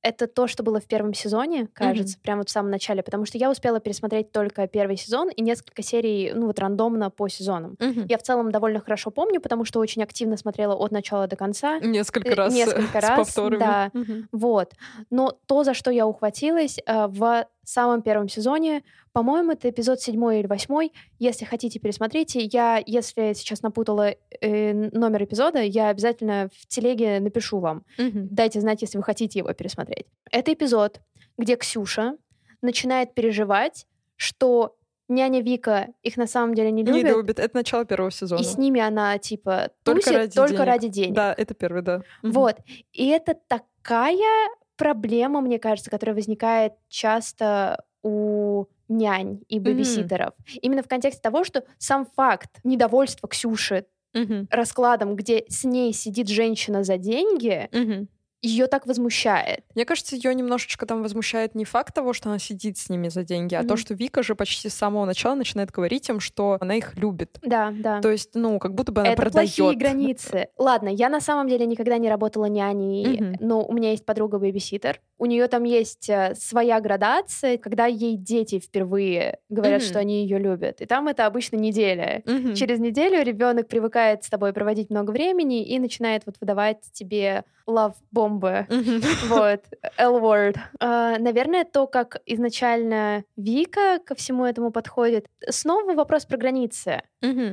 [0.02, 3.38] это то, что было в первом сезоне, кажется, прямо вот в самом начале, потому что
[3.38, 7.76] я успела пересмотреть только первый сезон и несколько серий, ну вот рандомно по сезонам.
[8.08, 11.80] Я в целом довольно хорошо помню, потому что очень активно смотрела от начала до конца.
[11.80, 13.58] Несколько Э, раз э, несколько с раз, повторами.
[13.58, 13.90] да.
[13.94, 14.28] Мгм.
[14.30, 14.74] Вот.
[15.10, 20.40] Но то, за что я ухватилась э, в самом первом сезоне, по-моему, это эпизод седьмой
[20.40, 20.92] или восьмой.
[21.18, 22.40] Если хотите, пересмотрите.
[22.40, 27.84] Я, если сейчас напутала э, номер эпизода, я обязательно в телеге напишу вам.
[27.98, 28.28] Мгм.
[28.30, 30.06] Дайте знать, если вы хотите его пересмотреть.
[30.30, 31.00] Это эпизод,
[31.38, 32.16] где Ксюша
[32.62, 34.76] начинает переживать, что
[35.08, 37.38] няня Вика их на самом деле не Не любит, любит.
[37.38, 38.40] Это начало первого сезона.
[38.40, 40.66] и с ними она типа Только тусит ради только денег.
[40.66, 41.14] ради денег.
[41.14, 42.02] Да, это первый, да.
[42.22, 42.56] Вот.
[42.92, 50.34] И это такая проблема, мне кажется, которая возникает часто у нянь и бэбиситеров.
[50.62, 54.46] Именно в контексте того, что сам факт недовольства Ксюши Мгм.
[54.50, 58.08] раскладом, где с ней сидит женщина за деньги, Мгм.
[58.42, 59.64] Ее так возмущает.
[59.74, 63.24] Мне кажется, ее немножечко там возмущает не факт того, что она сидит с ними за
[63.24, 63.76] деньги, а то, Мгм.
[63.78, 67.38] что Вика же почти с самого начала начинает говорить им, что она их любит.
[67.42, 68.00] Да, да.
[68.00, 69.54] То есть, ну, как будто бы она это продает.
[69.56, 70.48] плохие границы.
[70.58, 73.36] Ладно, я на самом деле никогда не работала няней, Мгм.
[73.40, 75.00] но у меня есть подруга бэбиситер.
[75.18, 79.88] У нее там есть э, своя градация, когда ей дети впервые говорят, Мгм.
[79.88, 80.82] что они ее любят.
[80.82, 82.22] И там это обычно неделя.
[82.26, 82.54] Мгм.
[82.54, 88.25] Через неделю ребенок привыкает с тобой проводить много времени и начинает вот выдавать тебе лав-бомбы.
[88.28, 88.68] Мгм.
[89.28, 89.60] Вот,
[89.98, 90.56] L-word.
[90.80, 95.26] А, Наверное, то, как изначально Вика ко всему этому подходит.
[95.48, 97.02] Снова вопрос про границы.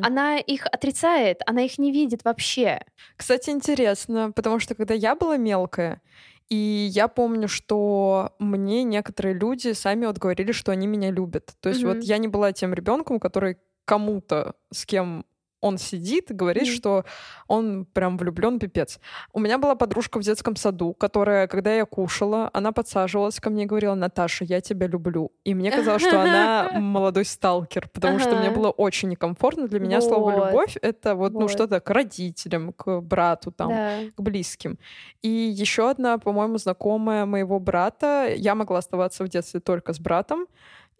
[0.03, 2.81] Она их отрицает, она их не видит вообще.
[3.15, 6.01] Кстати, интересно, потому что когда я была мелкая,
[6.49, 6.55] и
[6.91, 11.51] я помню, что мне некоторые люди сами вот говорили, что они меня любят.
[11.61, 11.93] То есть Мгм.
[11.95, 15.25] вот я не была тем ребенком, который кому-то, с кем
[15.63, 16.71] он сидит, говорит, Мгм.
[16.73, 17.05] что
[17.47, 18.99] он прям влюблен пипец.
[19.31, 23.63] У меня была подружка в детском саду, которая, когда я кушала, она подсаживалась ко мне
[23.63, 25.31] и говорила, Наташа, я тебя люблю.
[25.45, 29.67] И мне казалось, что она молодой сталкер, потому что мне было очень некомфортно.
[29.67, 33.71] Для меня слово любовь— это вот, ну, что-то к родителям, к брату там,
[34.15, 34.77] к близким.
[35.21, 40.45] И еще одна, по-моему, знакомая моего брата, я могла оставаться в детстве только с братом.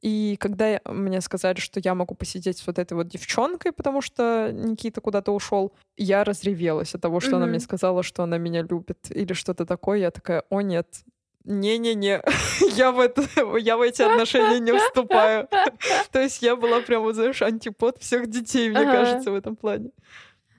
[0.04, 4.52] И когда мне сказали, что я могу посидеть с вот этой вот девчонкой, потому что
[4.52, 7.52] Никита куда-то ушел, я разревелась от того, что она Мгм.
[7.52, 10.00] мне сказала, что она меня любит или что-то такое.
[10.00, 10.88] Я такая, о нет,
[11.46, 12.22] не-не-не,
[12.76, 13.24] я в, это,
[13.58, 15.48] я в эти отношения не вступаю.
[16.12, 18.92] То есть я была прямо, знаешь, антипод всех детей, мне Ага.
[18.92, 19.92] кажется, в этом плане.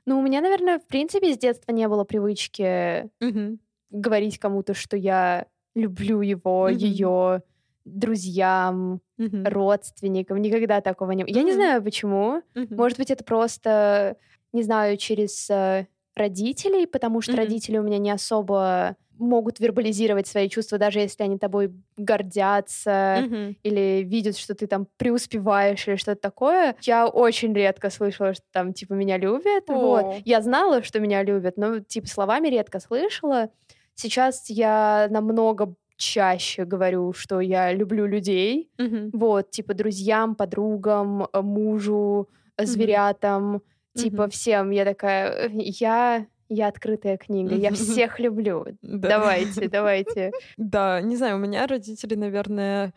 [0.07, 3.59] Ну, у меня, наверное, в принципе, с детства не было привычки Мгм.
[3.90, 6.78] говорить кому-то, что я люблю его, Мгм.
[6.78, 7.42] ее
[7.85, 9.44] друзьям, Мгм.
[9.47, 10.40] родственникам.
[10.40, 11.35] Никогда такого не было.
[11.35, 12.42] Я не знаю, почему.
[12.55, 12.77] Мгм.
[12.77, 14.16] Может быть, это просто,
[14.53, 17.40] не знаю, через э, родителей, потому что Мгм.
[17.40, 23.57] родители у меня не особо могут вербализировать свои чувства, даже если они тобой гордятся Мгм.
[23.62, 26.75] или видят, что ты там преуспеваешь или что-то такое.
[26.83, 29.70] Я очень редко слышала, что там, типа, меня любят.
[29.70, 29.75] О.
[29.75, 30.14] Вот.
[30.25, 33.51] Я знала, что меня любят, но, типа, словами редко слышала.
[33.94, 38.70] Сейчас я намного чаще говорю, что я люблю людей.
[38.78, 39.11] Мгм.
[39.12, 43.62] Вот, типа, друзьям, подругам, э, мужу, э, зверятам,
[43.94, 44.30] типа, Мгм.
[44.30, 44.70] всем.
[44.70, 48.66] Я такая, «Э, я Я открытая книга, я всех люблю.
[48.83, 49.09] Да.
[49.09, 50.30] Давайте, давайте.
[50.59, 52.92] Да, не знаю, у меня родители, наверное,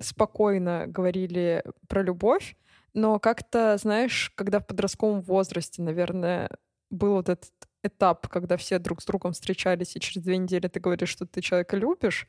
[0.00, 2.56] спокойно говорили про любовь,
[2.94, 6.48] но как-то, знаешь, когда в подростковом возрасте, наверное,
[6.90, 7.52] был вот этот
[7.84, 11.40] этап, когда все друг с другом встречались, и через две недели ты говоришь, что ты
[11.40, 12.26] человека любишь,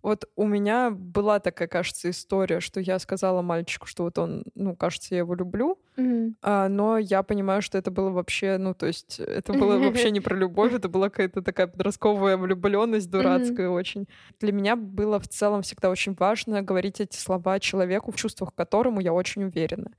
[0.00, 4.76] вот у меня была такая, кажется, история, что я сказала мальчику, что вот он, ну,
[4.76, 6.36] кажется, я его люблю, Мгм.
[6.40, 9.76] а, но я понимаю, что это было вообще, ну, то есть это было
[10.08, 14.06] вообще не про любовь, это была какая-то такая подростковая влюбленность дурацкая очень.
[14.38, 19.00] Для меня было в целом всегда очень важно говорить эти слова человеку, в чувствах которому
[19.00, 19.90] я очень уверена.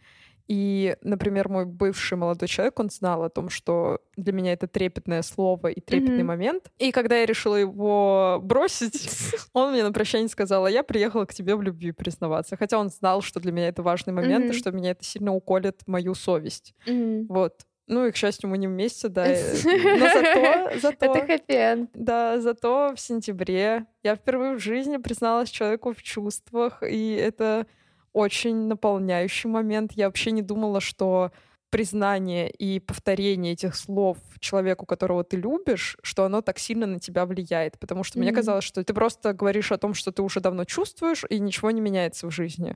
[0.51, 5.21] И, например, мой бывший молодой человек, он знал о том, что для меня это трепетное
[5.21, 6.25] слово и трепетный Мгм.
[6.27, 6.71] момент.
[6.79, 9.07] И когда я решила его бросить,
[9.53, 12.57] он мне на прощание сказал, а я приехала к тебе в любви признаваться.
[12.57, 14.53] Хотя он знал, что для меня это важный момент, и Мгм.
[14.57, 16.73] что меня это сильно уколет мою совесть.
[16.87, 17.27] Мгм.
[17.27, 17.53] Вот.
[17.85, 19.25] Ну и, к счастью, мы не вместе, да.
[19.27, 19.53] э,
[19.99, 21.89] Но зато, зато, Это хэппи-энд.
[21.93, 27.65] да, зато в сентябре я впервые в жизни призналась человеку в чувствах, и это
[28.13, 29.93] очень наполняющий момент.
[29.93, 31.31] Я вообще не думала, что
[31.69, 37.25] признание и повторение этих слов человеку, которого ты любишь, что оно так сильно на тебя
[37.25, 37.77] влияет.
[37.79, 38.33] Потому что мне Мгм.
[38.33, 41.81] казалось, что ты просто говоришь о том, что ты уже давно чувствуешь, и ничего не
[41.81, 42.75] меняется в жизни.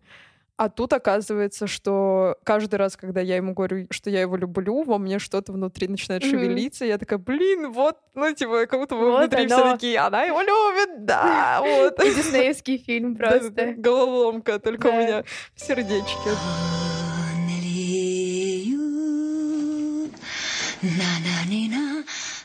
[0.55, 4.99] А тут оказывается, что каждый раз, когда я ему говорю, что я его люблю, во
[4.99, 6.29] мне что-то внутри начинает Мгм.
[6.31, 6.85] шевелиться.
[6.85, 9.73] и Я такая, блин, вот, ну, типа, как будто бы Вот внутри все оно.
[9.73, 11.97] такие, она его любит, да, вот.
[11.97, 13.73] Диснеевский фильм просто.
[13.77, 15.23] Головоломка, только у меня
[15.55, 16.29] в сердечке.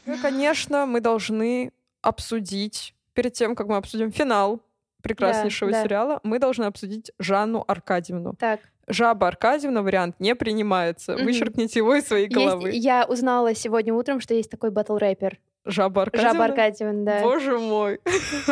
[0.06, 4.60] Ну, конечно, мы должны обсудить, перед тем, как мы обсудим финал
[5.02, 5.82] прекраснейшего да.
[5.82, 8.34] сериала, мы должны обсудить Жанну Аркадьевну.
[8.38, 11.14] Так, Жаба Аркадьевна вариант не принимается.
[11.14, 11.26] Мгм.
[11.26, 12.70] Вычеркните его из своей есть, головы.
[12.72, 15.36] я узнала сегодня утром, что есть такой батл-рэпер.
[15.66, 16.32] Жаба Аркадьевна.
[16.32, 17.22] Жаба Аркадьевна, да.
[17.22, 18.00] Боже мой.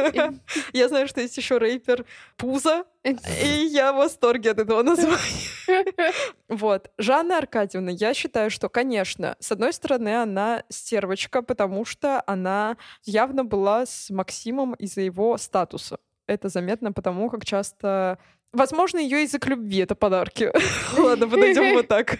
[0.74, 2.04] Я знаю, что есть еще рэпер
[2.36, 3.16] Пуза, и
[3.70, 5.18] я в восторге от этого названия.
[6.48, 6.90] Вот.
[6.98, 13.44] Жанна Аркадьевна, я считаю, что, конечно, с одной стороны, она стервочка, потому что она явно
[13.44, 15.98] была с Максимом из-за его статуса.
[16.26, 18.18] Это заметно потому, как часто...
[18.52, 20.50] Возможно, ее язык любви— это подарки.
[20.98, 22.18] Ладно, подойдем вот так.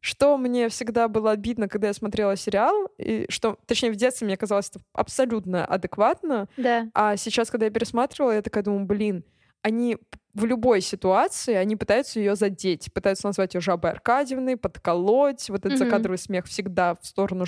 [0.00, 4.36] Что мне всегда было обидно, когда я смотрела сериал, и что, точнее, в детстве мне
[4.36, 6.88] казалось это абсолютно адекватно, Да.
[6.94, 9.24] а сейчас, когда я пересматривала, я такая думаю, блин,
[9.62, 9.96] они
[10.34, 15.72] в любой ситуации, они пытаются ее задеть, пытаются назвать ее жабой Аркадьевной, подколоть, вот этот
[15.72, 15.78] Мгм.
[15.78, 17.46] закадровый смех всегда в сторону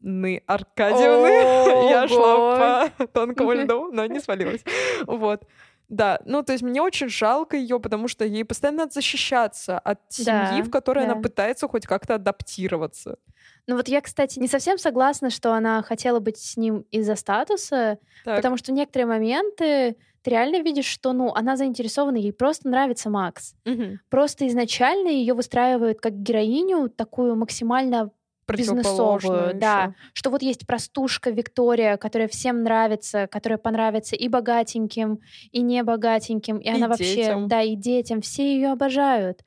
[0.00, 1.90] жабны Аркадьевны.
[1.90, 4.62] Я шла по тонкому льду, но не свалилась.
[5.06, 5.42] Вот.
[5.88, 9.98] Да, ну то есть мне очень жалко ее, потому что ей постоянно надо защищаться от
[10.08, 11.20] семьи, Да, в которой она да.
[11.20, 13.16] пытается хоть как-то адаптироваться.
[13.66, 17.98] Ну вот я, кстати, не совсем согласна, что она хотела быть с ним из-за статуса,
[18.24, 18.36] Так.
[18.36, 23.10] потому что в некоторые моменты ты реально видишь, что, ну, она заинтересована, ей просто нравится
[23.10, 23.54] Макс.
[23.64, 23.98] Мгм.
[24.10, 28.10] Просто изначально ее выстраивают как героиню такую максимально
[28.56, 29.94] бизнесовую, да.
[30.12, 35.20] Что вот есть простушка Виктория, которая всем нравится, которая понравится и богатеньким,
[35.52, 37.48] и небогатеньким, и, И она вообще, детям.
[37.48, 39.40] да, и детям, все ее обожают.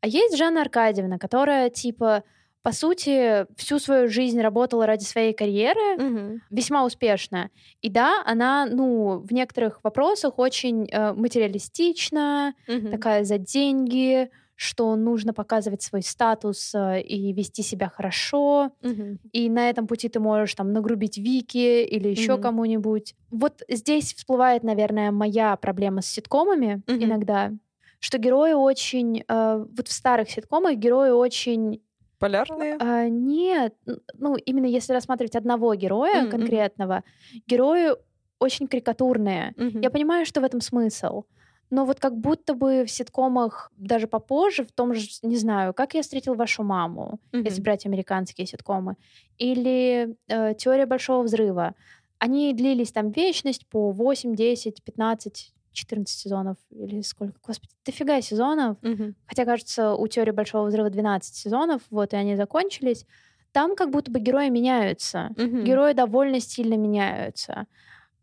[0.00, 2.22] А есть Жанна Аркадьевна, которая, типа,
[2.62, 6.42] по сути, всю свою жизнь работала ради своей карьеры, Мгм.
[6.50, 7.50] весьма успешно.
[7.80, 12.90] И да, она, ну, в некоторых вопросах очень э, материалистична, Мгм.
[12.90, 18.72] такая за деньги, что нужно показывать свой статус э, и вести себя хорошо.
[18.82, 19.18] Мгм.
[19.32, 22.42] И на этом пути ты можешь там нагрубить Вики или еще Мгм.
[22.42, 23.14] кому-нибудь.
[23.30, 27.04] Вот здесь всплывает, наверное, моя проблема с ситкомами Мгм.
[27.04, 27.52] иногда,
[28.00, 29.24] что герои очень...
[29.28, 31.82] э, вот в старых ситкомах герои очень...
[32.18, 32.78] Полярные?
[32.80, 33.74] э, нет,
[34.14, 36.30] ну именно если рассматривать одного героя мгм.
[36.30, 37.04] конкретного,
[37.46, 37.90] герои
[38.38, 39.52] очень карикатурные.
[39.56, 39.80] Мгм.
[39.82, 41.24] Я понимаю, что в этом смысл.
[41.70, 45.94] Но вот как будто бы в ситкомах даже попозже, в том же, не знаю, как
[45.94, 47.64] я встретил вашу маму, если Мгм.
[47.64, 48.96] брать американские ситкомы,
[49.38, 51.74] или э, теория большого взрыва.
[52.18, 58.78] Они длились там вечность по 8, 10, 15, 14 сезонов или сколько, господи, дофига сезонов.
[58.82, 59.14] Мгм.
[59.26, 63.04] Хотя, кажется, у теории большого взрыва 12 сезонов, вот, и они закончились.
[63.52, 65.30] Там как будто бы герои меняются.
[65.36, 65.64] Мгм.
[65.64, 67.66] Герои довольно сильно меняются.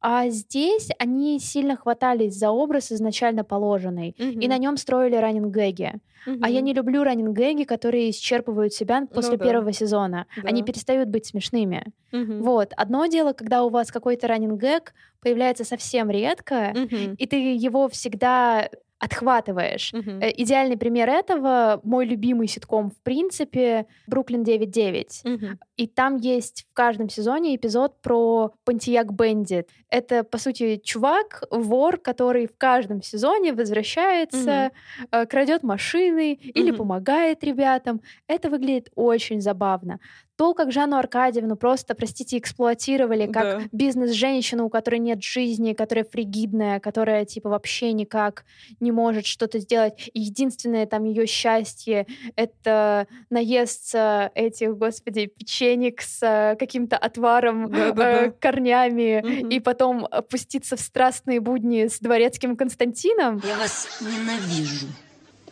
[0.06, 4.10] А здесь они сильно хватались за образ изначально положенный.
[4.18, 5.94] И на нем строили раннинг-гэги.
[6.42, 9.46] А я не люблю раннинг-гэги, которые исчерпывают себя после Ну да.
[9.46, 10.26] первого сезона.
[10.44, 10.66] Они Да.
[10.68, 11.86] перестают быть смешными.
[12.12, 12.42] Мгм.
[12.44, 12.74] Вот.
[12.76, 17.16] Одно дело, когда у вас какой-то раннинг-гэг появляется совсем редко, Мгм.
[17.18, 18.70] и ты его всегда
[19.04, 19.92] отхватываешь.
[19.94, 20.22] Мгм.
[20.22, 25.22] Э, Идеальный пример этого— мой любимый ситком в принципе «Бруклин 9.9».
[25.26, 25.60] Мгм.
[25.76, 29.70] И там есть в каждом сезоне эпизод про Пантияк Бендит.
[29.90, 34.72] Это, по сути, чувак, вор, который в каждом сезоне возвращается,
[35.12, 38.02] э, крадет машины или помогает ребятам.
[38.28, 40.00] Это выглядит очень забавно.
[40.44, 43.62] То, как Жанну Аркадьевну просто, простите, эксплуатировали как Да.
[43.72, 48.44] бизнес-женщину, у которой нет жизни, которая фригидная, которая типа вообще никак
[48.82, 50.10] не может что-то сделать.
[50.14, 58.32] И единственное там ее счастье— это наесться этих, господи, печенек с э, каким-то отваром, э,
[58.38, 59.48] корнями, Мгм.
[59.50, 63.42] и потом опуститься в страстные будни с дворецким Константином.
[63.48, 64.88] Я вас ненавижу.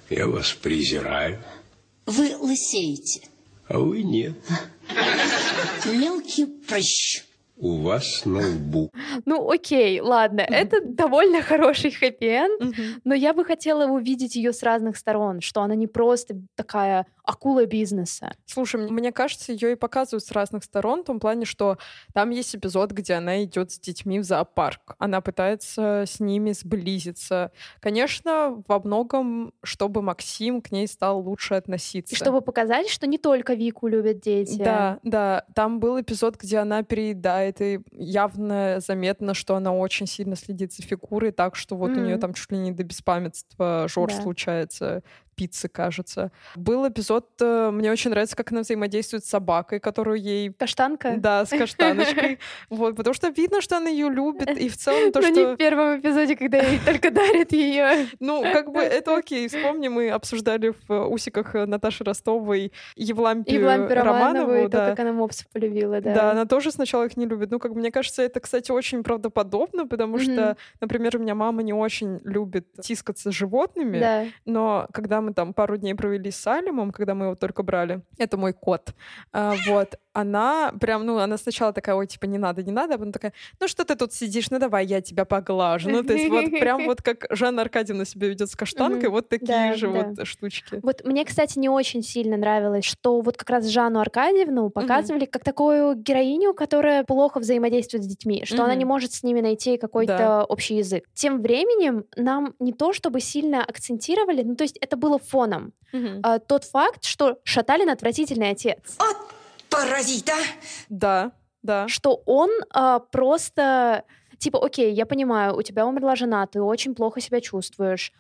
[0.10, 1.40] Я вас презираю,
[2.06, 3.22] Вы лысеете.
[3.74, 4.34] А вы нет.
[5.86, 7.24] Мелкий прыщ.
[7.58, 8.90] У вас на лбу.
[9.26, 13.02] Ну, окей, ладно, это довольно хороший хэппи-энд, Мгм.
[13.04, 17.66] но я бы хотела увидеть ее с разных сторон, что она не просто такая акула
[17.66, 18.34] бизнеса.
[18.46, 21.78] Слушай, мне кажется, ее и показывают с разных сторон, в том плане, что
[22.14, 24.96] там есть эпизод, где она идет с детьми в зоопарк.
[25.00, 27.52] Она пытается с ними сблизиться.
[27.80, 32.14] Конечно, во многом, чтобы Максим к ней стал лучше относиться.
[32.14, 34.58] И чтобы показать, что не только Вику любят дети.
[34.58, 35.46] Да, да.
[35.56, 40.84] Там был эпизод, где она переедает, и явно заметно, что она очень сильно следит за
[40.84, 44.22] фигурой, так что вот у нее там чуть ли не до беспамятства жор Да.
[44.22, 45.04] случается
[45.36, 46.32] пиццы, кажется.
[46.56, 51.16] Был эпизод, э, мне очень нравится, как она взаимодействует с собакой, которую ей Каштанка?
[51.18, 52.40] да, с каштаночкой.
[52.70, 54.50] Вот, потому что видно, что она ее любит.
[54.58, 55.54] И в целом то, Но не что...
[55.54, 58.08] в первом эпизоде, когда ей только дарят ее.
[58.20, 59.48] Ну, как бы это окей.
[59.48, 64.54] Вспомни, мы обсуждали в э, усиках э, Наташи Ростовой Евлампию Лампе Романову, Романову.
[64.54, 64.90] и то, да.
[64.90, 66.14] как она мопсов полюбила, да.
[66.14, 66.32] Да.
[66.32, 67.52] она тоже сначала их не любит.
[67.52, 71.74] Ну, как мне кажется, это, кстати, очень правдоподобно, потому что, например, у меня мама не
[71.74, 74.26] очень любит тискаться с животными, Да.
[74.46, 78.38] но когда мы там пару дней провели с Салимом, когда мы его только брали, это
[78.38, 78.94] мой кот,
[79.32, 82.98] а, вот, она прям, ну, она сначала такая, ой, типа, не надо, не надо, а
[82.98, 85.90] потом такая, ну, что ты тут сидишь, ну, давай, я тебя поглажу.
[85.90, 89.74] Ну, то есть вот прям вот как Жанна Аркадьевна себя ведет с каштанкой, вот такие
[89.76, 90.80] же вот штучки.
[90.84, 95.44] Вот мне, кстати, не очень сильно нравилось, что вот как раз Жанну Аркадьевну показывали как
[95.44, 100.46] такую героиню, которая плохо взаимодействует с детьми, что она не может с ними найти какой-то
[100.48, 101.06] общий язык.
[101.14, 105.74] Тем временем нам не то чтобы сильно акцентировали, ну то есть это было фоном.
[106.24, 108.98] А, тот факт, что Шаталин отвратительный отец.
[109.72, 110.34] Паразита.
[110.90, 111.32] Да,
[111.64, 111.88] да.
[111.88, 114.04] что он а, просто
[114.38, 118.12] типа, окей, я понимаю, у тебя умерла жена, ты очень плохо себя чувствуешь.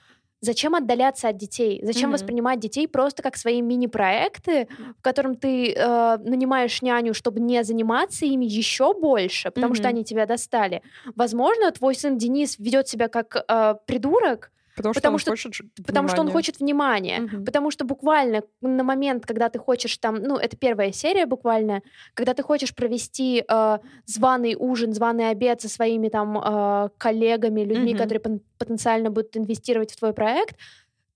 [0.43, 1.81] Зачем отдаляться от детей?
[1.83, 2.13] Зачем Мгм.
[2.13, 8.25] воспринимать детей просто как свои мини-проекты, в котором ты э, нанимаешь няню, чтобы не заниматься
[8.25, 9.89] ими еще больше, потому что Мгм.
[9.89, 10.81] они тебя достали?
[11.15, 15.53] Возможно, твой сын Денис ведет себя как э, придурок, Потому, Потому что что- он хочет
[15.53, 16.33] ж- потому что он внимания.
[16.33, 17.19] хочет внимания.
[17.21, 17.45] Мгм.
[17.45, 21.81] Потому что буквально на момент, когда ты хочешь там, ну, это первая серия буквально,
[22.13, 27.93] когда ты хочешь провести э, званый ужин, званый обед со своими там э, коллегами, людьми,
[27.93, 27.97] Мгм.
[28.01, 28.21] которые
[28.57, 30.55] потенциально будут инвестировать в твой проект,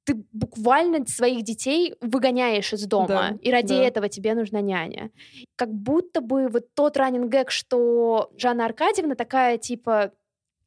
[0.03, 3.83] ты буквально своих детей выгоняешь из дома, Да, и ради да.
[3.83, 5.09] этого тебе нужна няня.
[5.55, 10.11] Как будто бы вот тот раннинг гэг, что Жанна Аркадьевна такая, типа,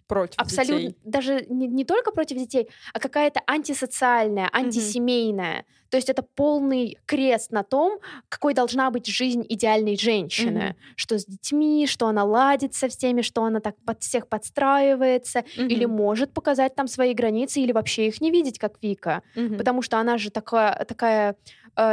[0.08, 0.96] против абсолютно детей.
[1.04, 5.64] даже не, не только против детей, а какая-то антисоциальная, антисемейная.
[5.90, 7.98] То есть это полный крест на том,
[8.28, 10.76] какой должна быть жизнь идеальной женщины.
[10.96, 15.86] Что с детьми, что она ладит со всеми, что она так под всех подстраивается, или
[15.86, 15.96] Мгм.
[15.96, 19.22] может показать там свои границы, или вообще их не видеть, как Вика.
[19.34, 19.56] Мгм.
[19.56, 21.36] Потому что она же такая, такая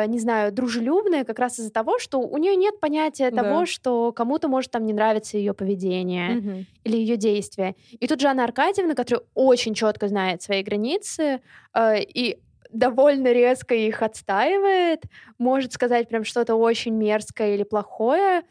[0.08, 3.44] не знаю, дружелюбная как раз из-за того, что у нее нет понятия Да.
[3.44, 6.66] того, что кому-то может там не нравиться ее поведение Мгм.
[6.84, 7.76] или ее действия.
[8.00, 11.40] И тут Жанна Аркадьевна, которая очень четко знает свои границы
[11.76, 12.40] э, и
[12.72, 15.04] довольно резко их отстаивает,
[15.38, 18.42] может сказать прям что-то очень мерзкое или плохое,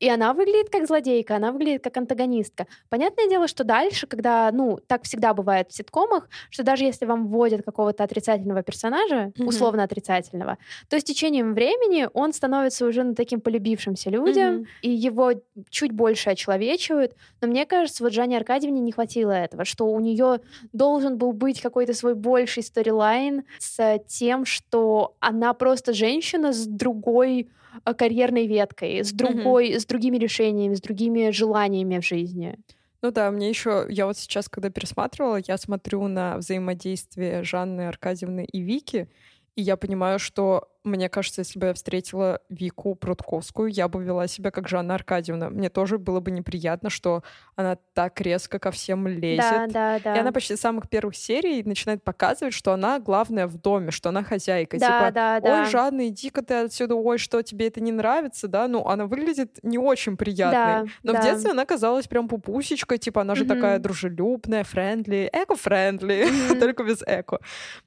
[0.00, 2.66] и она выглядит как злодейка, она выглядит как антагонистка.
[2.88, 7.26] Понятное дело, что дальше, когда, ну, так всегда бывает в ситкомах, что даже если вам
[7.28, 9.48] вводят какого-то отрицательного персонажа, Мгм.
[9.48, 14.66] условно отрицательного, то с течением времени он становится уже ну, таким полюбившимся людям, Мгм.
[14.82, 15.32] и его
[15.70, 17.14] чуть больше очеловечивают.
[17.40, 20.40] Но мне кажется, вот Жанне Аркадьевне не хватило этого, что у нее
[20.72, 27.48] должен был быть какой-то свой больший сторилайн с тем, что она просто женщина с другой
[27.96, 32.58] карьерной веткой, с другой, с другими решениями, с другими желаниями в жизни.
[33.02, 38.46] Ну да, мне еще, я вот сейчас, когда пересматривала, я смотрю на взаимодействие Жанны Аркадьевны
[38.46, 39.10] и Вики,
[39.56, 44.26] и я понимаю, что мне кажется, если бы я встретила Вику Прудковскую, я бы вела
[44.28, 45.48] себя как Жанна Аркадьевна.
[45.48, 47.22] Мне тоже было бы неприятно, что
[47.56, 49.40] она так резко ко всем лезет.
[49.40, 50.16] Да, да, да.
[50.16, 54.10] И она почти с самых первых серий начинает показывать, что она главная в доме, что
[54.10, 54.78] она хозяйка.
[54.78, 55.64] Да, типа, да, ой, да.
[55.64, 58.68] Жанна, иди-ка ты отсюда, ой, что тебе это не нравится, да?
[58.68, 60.54] Ну, она выглядит не очень приятной.
[60.54, 61.20] Да, Но да.
[61.20, 63.54] в детстве она казалась прям пупусечкой, типа, она же Мгм.
[63.54, 66.26] такая дружелюбная, friendly, eco-friendly,
[66.60, 67.38] только без eco.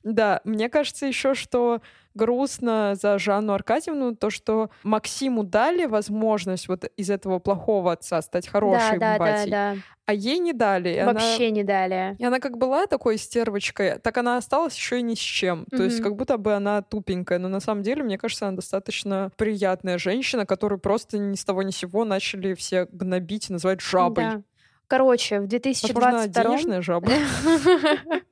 [0.04, 1.82] Да, мне кажется еще, что
[2.18, 8.47] грустно за Жанну Аркадьевну то, что Максиму дали возможность вот из этого плохого отца стать
[8.47, 9.76] хорошей да, да, да, батей, да.
[10.05, 10.89] а ей не дали.
[10.89, 12.15] И она- Вообще не дали.
[12.20, 15.65] и она как была такой стервочкой, так она осталась еще и ни с чем.
[15.72, 17.39] То есть как будто бы она тупенькая.
[17.39, 21.63] Но на самом деле, мне кажется, она достаточно приятная женщина, которую просто ни с того
[21.63, 24.24] ни с сего начали все гнобить и называть жабой.
[24.24, 24.41] Да.
[24.88, 27.11] Короче, в Возможно, 2022 денежная жаба.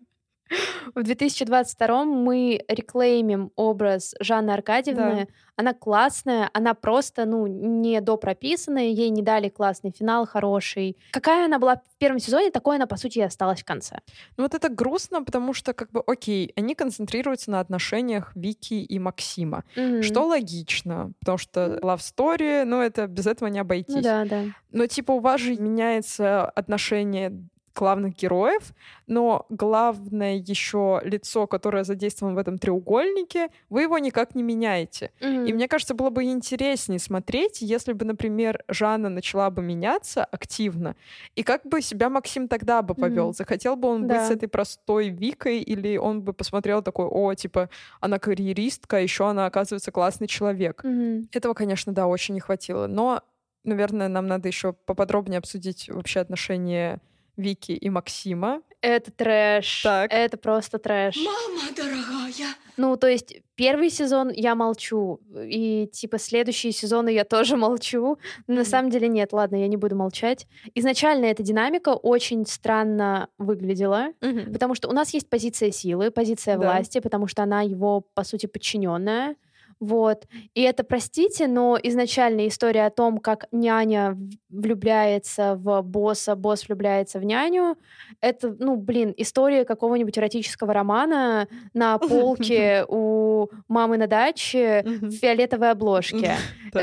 [0.93, 5.27] В 2022 мы реклеймим образ Жанны Аркадьевны.
[5.57, 10.97] Она классная, она просто, ну, не допрописанная, ей не дали классный финал, хороший.
[11.11, 13.99] Какая она была в первом сезоне, такой она, по сути, и осталась в конце.
[14.35, 18.99] Ну вот это грустно, потому что, как бы, окей, они концентрируются на отношениях Вики и
[18.99, 19.63] Максима.
[19.77, 20.03] Мгм.
[20.03, 23.95] Что логично, потому что love story, ну это без этого не обойтись.
[23.95, 24.43] Ну да, да.
[24.71, 27.31] Но типа у вас же меняется отношение
[27.75, 28.73] главных героев,
[29.07, 35.11] но главное еще лицо, которое задействовано в этом треугольнике, вы его никак не меняете.
[35.19, 35.55] И Мгм.
[35.55, 40.95] мне кажется, было бы интереснее смотреть, если бы, например, Жанна начала бы меняться активно,
[41.35, 43.25] и как бы себя Максим тогда бы повел.
[43.27, 43.33] Мгм.
[43.33, 44.27] Захотел бы он быть Да.
[44.27, 47.69] с этой простой Викой, или он бы посмотрел такой, о, типа,
[47.99, 50.83] она карьеристка, а еще она, оказывается, классный человек.
[50.83, 51.27] Мгм.
[51.31, 52.87] Этого, конечно, да, очень не хватило.
[52.87, 53.21] Но,
[53.63, 56.99] наверное, нам надо еще поподробнее обсудить вообще отношения
[57.37, 58.61] Вики и Максима.
[58.81, 59.81] Это трэш.
[59.83, 60.11] Так.
[60.13, 61.15] Это просто трэш.
[61.17, 62.31] Мама дорогая,
[62.77, 68.19] Ну, то есть первый сезон я молчу, и типа следующие сезоны я тоже молчу.
[68.47, 70.45] Но на самом деле нет, ладно, я не буду молчать.
[70.75, 74.09] Изначально эта динамика очень странно выглядела,
[74.53, 76.61] потому что у нас есть позиция силы, позиция Да.
[76.73, 79.35] власти, потому что она его, по сути, подчиненная.
[79.79, 80.25] Вот.
[80.53, 84.17] И это, простите, но изначально история о том, как няня
[84.49, 87.77] влюбляется в босса, босс влюбляется в няню,
[88.21, 95.71] это, ну, блин, история какого-нибудь эротического романа на полке у мамы на даче в фиолетовой
[95.71, 96.35] обложке.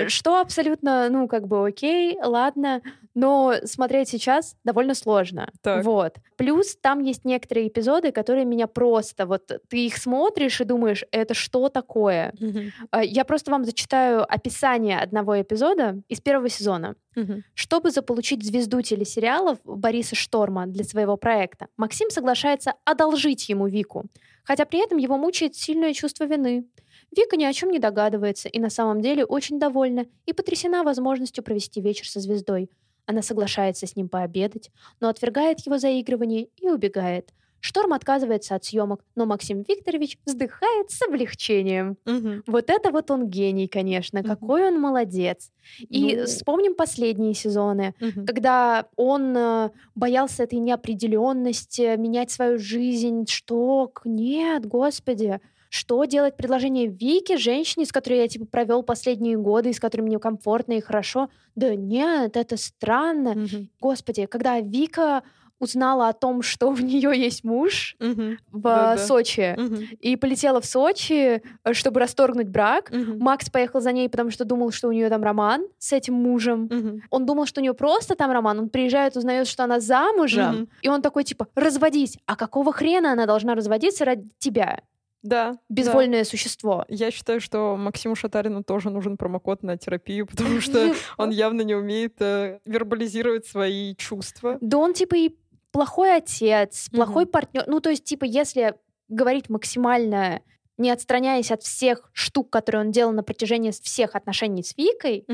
[0.08, 2.82] Что абсолютно, ну, как бы окей, ладно,
[3.14, 5.50] но смотреть сейчас довольно сложно.
[5.60, 5.84] Так.
[5.84, 6.16] Вот.
[6.36, 11.34] Плюс там есть некоторые эпизоды, которые меня просто, вот ты их смотришь и думаешь, это
[11.34, 12.32] что такое?
[12.38, 12.72] Мгм.
[12.90, 16.96] А, Я просто вам зачитаю описание одного эпизода из первого сезона.
[17.14, 17.44] Мгм.
[17.54, 24.06] Чтобы заполучить звезду телесериалов Бориса Шторма для своего проекта, Максим соглашается одолжить ему Вику,
[24.44, 26.66] хотя при этом его мучает сильное чувство вины.
[27.14, 31.44] Вика ни о чем не догадывается и на самом деле очень довольна и потрясена возможностью
[31.44, 32.70] провести вечер со звездой.
[33.06, 34.70] Она соглашается с ним пообедать,
[35.00, 37.32] но отвергает его заигрывание и убегает.
[37.64, 41.96] Шторм отказывается от съемок, но Максим Викторович вздыхает с облегчением.
[42.04, 42.42] Мгм.
[42.48, 44.28] Вот это вот он гений, конечно, Мгм.
[44.28, 45.52] какой он молодец.
[45.78, 46.24] И Ну.
[46.26, 48.26] вспомним последние сезоны, Мгм.
[48.26, 53.26] когда он э, боялся этой неопределенности, менять свою жизнь.
[53.28, 53.92] Что?
[54.04, 55.38] Нет, господи.
[55.68, 60.02] Что делать предложение Вике, женщине, с которой я типа провел последние годы, и с которой
[60.02, 61.30] мне комфортно и хорошо?
[61.54, 63.34] Да нет, это странно.
[63.34, 63.70] Мгм.
[63.80, 65.22] Господи, когда Вика
[65.62, 68.38] узнала о том, что у нее есть муж Мгм.
[68.50, 68.98] в Да-да.
[68.98, 69.84] Сочи, Мгм.
[70.00, 72.90] и полетела в Сочи, э, чтобы расторгнуть брак.
[72.90, 73.18] Мгм.
[73.18, 76.68] Макс поехал за ней, потому что думал, что у нее там роман с этим мужем.
[76.70, 77.02] Мгм.
[77.10, 78.58] Он думал, что у нее просто там роман.
[78.58, 80.52] Он приезжает, узнает, что она замужем.
[80.54, 80.68] Мгм.
[80.82, 82.18] И он такой, типа, разводись.
[82.26, 84.80] А какого хрена она должна разводиться ради тебя?
[85.22, 85.52] Да.
[85.52, 85.58] да.
[85.68, 86.84] Безвольное существо.
[86.88, 91.76] Я считаю, что Максиму Шатарину тоже нужен промокод на терапию, потому что он явно не
[91.76, 94.58] умеет э, вербализировать свои чувства.
[94.60, 95.36] Да он, типа, и
[95.72, 97.64] плохой отец, плохой партнер.
[97.66, 98.74] Ну, то есть, типа, если
[99.08, 100.40] говорить максимально
[100.78, 105.24] не отстраняясь от всех штук, которые он делал на протяжении всех отношений с Викой,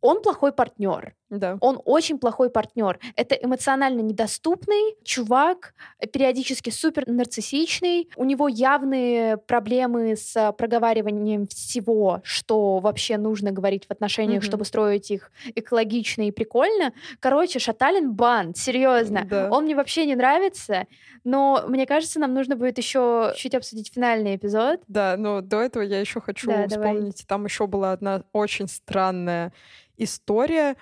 [0.00, 1.14] он плохой партнер.
[1.30, 1.56] Да.
[1.60, 2.98] Он очень плохой партнер.
[3.16, 5.74] Это эмоционально недоступный чувак,
[6.12, 8.10] периодически супер нарциссичный.
[8.16, 14.46] У него явные проблемы с проговариванием всего, что вообще нужно говорить в отношениях, Мгм.
[14.48, 16.92] чтобы строить их экологично и прикольно.
[17.20, 19.24] Короче, Шаталин бан, серьезно.
[19.24, 19.48] Да.
[19.50, 20.86] Он мне вообще не нравится,
[21.24, 24.80] но мне кажется, нам нужно будет еще чуть обсудить финальный эпизод.
[24.88, 26.88] Да, но до этого я еще хочу Да, давай.
[26.94, 27.24] вспомнить.
[27.28, 29.52] Там еще была одна очень странная
[29.96, 30.76] история.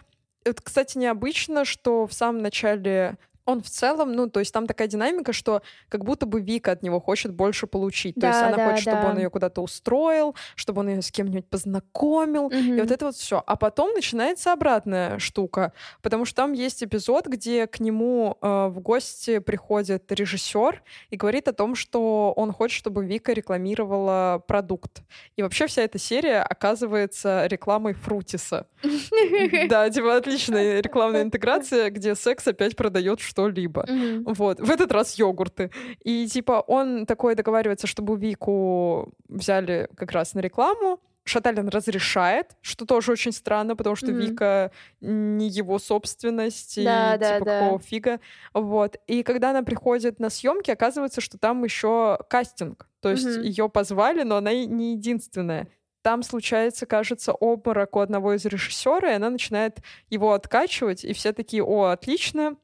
[0.45, 3.19] Это, кстати, необычно, что в самом начале
[3.49, 6.83] Он в целом, ну, то есть там такая динамика, что как будто бы Вика от
[6.83, 8.15] него хочет больше получить.
[8.15, 9.11] то Да, есть она да, хочет, чтобы да.
[9.11, 12.49] он ее куда-то устроил, чтобы он ее с кем-нибудь познакомил.
[12.49, 12.81] И Мгм.
[12.81, 13.43] вот это вот все.
[13.47, 15.73] А потом начинается обратная штука,
[16.03, 21.49] потому что там есть эпизод, где к нему э, в гости приходит режиссер и говорит
[21.49, 25.03] о том, что он хочет, чтобы Вика рекламировала продукт.
[25.37, 28.67] И вообще вся эта серия оказывается рекламой Фрутиса.
[29.69, 33.85] Да, типа отличная рекламная интеграция, где секс опять продает что-либо.
[33.89, 34.25] Мгм.
[34.25, 35.71] Вот, в этот раз йогурты.
[36.03, 41.01] И типа он такой договаривается, чтобы Вику взяли как раз на рекламу.
[41.25, 44.21] Шаталин разрешает, что тоже очень странно, потому что Мгм.
[44.21, 44.71] Вика
[45.03, 47.59] не его собственность, и Да, да, типа да.
[47.61, 48.19] какого фига.
[48.55, 48.97] Вот.
[49.07, 52.89] И когда она приходит на съемки, оказывается, что там еще кастинг.
[53.01, 53.43] То есть Мгм.
[53.43, 55.69] ее позвали, но она не единственная.
[56.03, 59.79] Там случается, кажется, обморок у одного из режиссера, и она начинает
[60.09, 62.57] его откачивать, и все такие, о, отлично,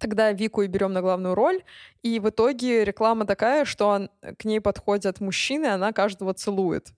[0.00, 1.62] Тогда Вику и берем на главную роль.
[2.02, 6.88] И в итоге реклама такая, что он- к ней подходят мужчины, она каждого целует.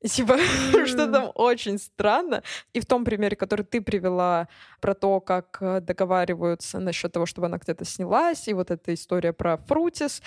[0.00, 0.36] И типа,
[0.86, 2.42] что там очень странно.
[2.72, 4.48] И в том примере, который ты привела
[4.80, 9.32] про то, как э, договариваются насчет того, чтобы она где-то снялась, и вот эта история
[9.32, 10.22] про Фрутис,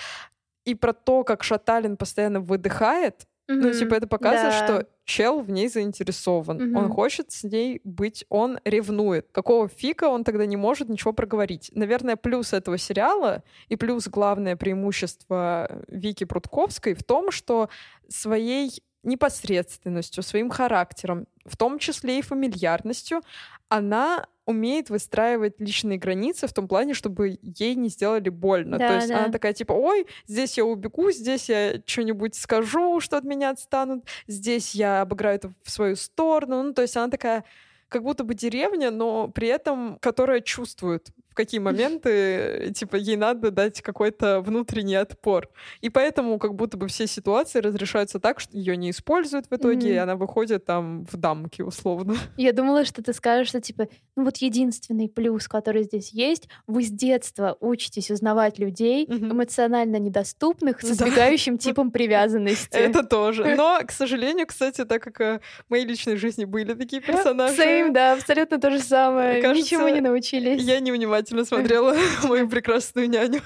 [0.64, 3.78] и про то, как Шаталин постоянно выдыхает, ну, Мгм.
[3.78, 4.64] типа, это показывает, Да.
[4.66, 6.60] что чел в ней заинтересован.
[6.76, 6.92] Он Мгм.
[6.92, 9.28] хочет с ней быть, он ревнует.
[9.32, 11.70] Какого фика он тогда не может ничего проговорить?
[11.74, 17.68] Наверное, плюс этого сериала и плюс главное преимущество Вики Прутковской в том, что
[18.08, 23.22] своей непосредственностью, своим характером, в том числе и фамильярностью,
[23.68, 28.78] она умеет выстраивать личные границы в том плане, чтобы ей не сделали больно.
[28.78, 29.18] Да, То есть да.
[29.24, 34.04] она такая типа, ой, здесь я убегу, здесь я что-нибудь скажу, что от меня отстанут,
[34.28, 36.62] здесь я обыграю это в свою сторону.
[36.62, 37.44] Ну, то есть она такая
[37.88, 43.80] как будто бы деревня, но при этом которая чувствует, какие моменты, типа, ей надо дать
[43.82, 45.48] какой-то внутренний отпор.
[45.80, 49.76] И поэтому как будто бы все ситуации разрешаются так, что ее не используют в итоге,
[49.76, 49.86] Мгм.
[49.86, 52.16] и она выходит там в дамки, условно.
[52.36, 56.82] Я думала, что ты скажешь, что типа, ну вот единственный плюс, который здесь есть, вы
[56.82, 59.32] с детства учитесь узнавать людей Мгм.
[59.32, 60.92] эмоционально недоступных с Да.
[61.06, 62.76] избегающим типом привязанности.
[62.76, 63.44] Это тоже.
[63.56, 67.02] Но, к сожалению, кстати, так как э, в моей личной жизни были такие
[67.36, 69.42] персонажи, Same, да, абсолютно то же самое.
[69.42, 70.62] Кажется, Ничему не научились.
[70.62, 70.80] я
[71.26, 71.94] невнимательно смотрела
[72.28, 73.40] мою прекрасную няню.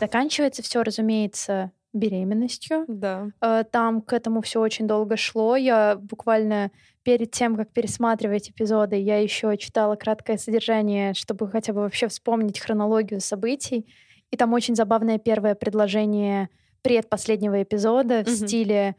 [0.00, 2.84] Заканчивается все, разумеется, беременностью.
[2.88, 3.28] Да.
[3.40, 5.54] Э, Там к этому все очень долго шло.
[5.56, 6.72] Я буквально
[7.04, 12.58] перед тем, как пересматривать эпизоды, я еще читала краткое содержание, чтобы хотя бы вообще вспомнить
[12.58, 13.86] хронологию событий.
[14.30, 16.48] И там очень забавное первое предложение
[16.82, 18.96] предпоследнего эпизода в стиле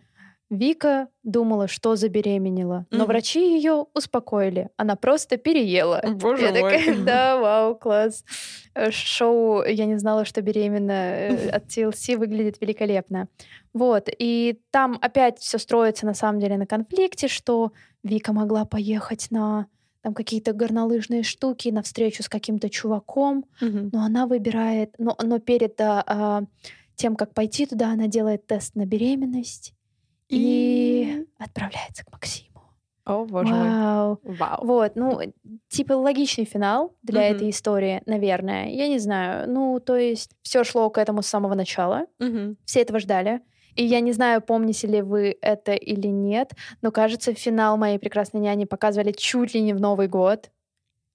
[0.53, 4.69] Вика думала, что забеременела, но врачи ее успокоили.
[4.77, 6.01] Она просто переела.
[6.15, 6.61] Боже Я мой.
[6.61, 8.23] такая, да, вау, класс.
[8.75, 13.27] Э, Шоу «Я не знала, что беременна» э, от TLC выглядит великолепно.
[13.73, 17.71] Вот, и там опять все строится на самом деле на конфликте, что
[18.03, 19.65] Вика могла поехать на
[20.01, 23.89] там какие-то горнолыжные штуки, на встречу с каким-то чуваком, Мгм.
[23.91, 26.43] но она выбирает, но, но перед а, а,
[26.95, 29.73] тем, как пойти туда, она делает тест на беременность
[30.33, 32.61] и, отправляется к Максиму.
[33.05, 33.69] О, боже мой.
[33.69, 34.19] Вау.
[34.23, 34.65] Вау.
[34.65, 35.19] Вот, ну,
[35.67, 37.35] типа логичный финал для Мгм.
[37.35, 38.69] этой истории, наверное.
[38.69, 39.49] Я не знаю.
[39.49, 42.05] Ну, то есть все шло к этому с самого начала.
[42.19, 42.57] Мгм.
[42.65, 43.41] Все этого ждали.
[43.75, 48.39] И я не знаю, помните ли вы это или нет, но, кажется, финал моей прекрасной
[48.39, 50.51] няни показывали чуть ли не в Новый год.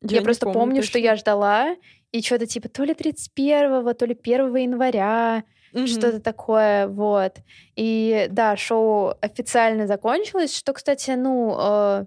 [0.02, 1.76] Я, не просто помню помню, что я ждала,
[2.12, 5.86] и что-то типа то ли 31-го, то ли 1 января, Мгм.
[5.86, 7.36] что-то такое, вот.
[7.76, 12.04] И да, шоу официально закончилось, что, кстати, ну, э,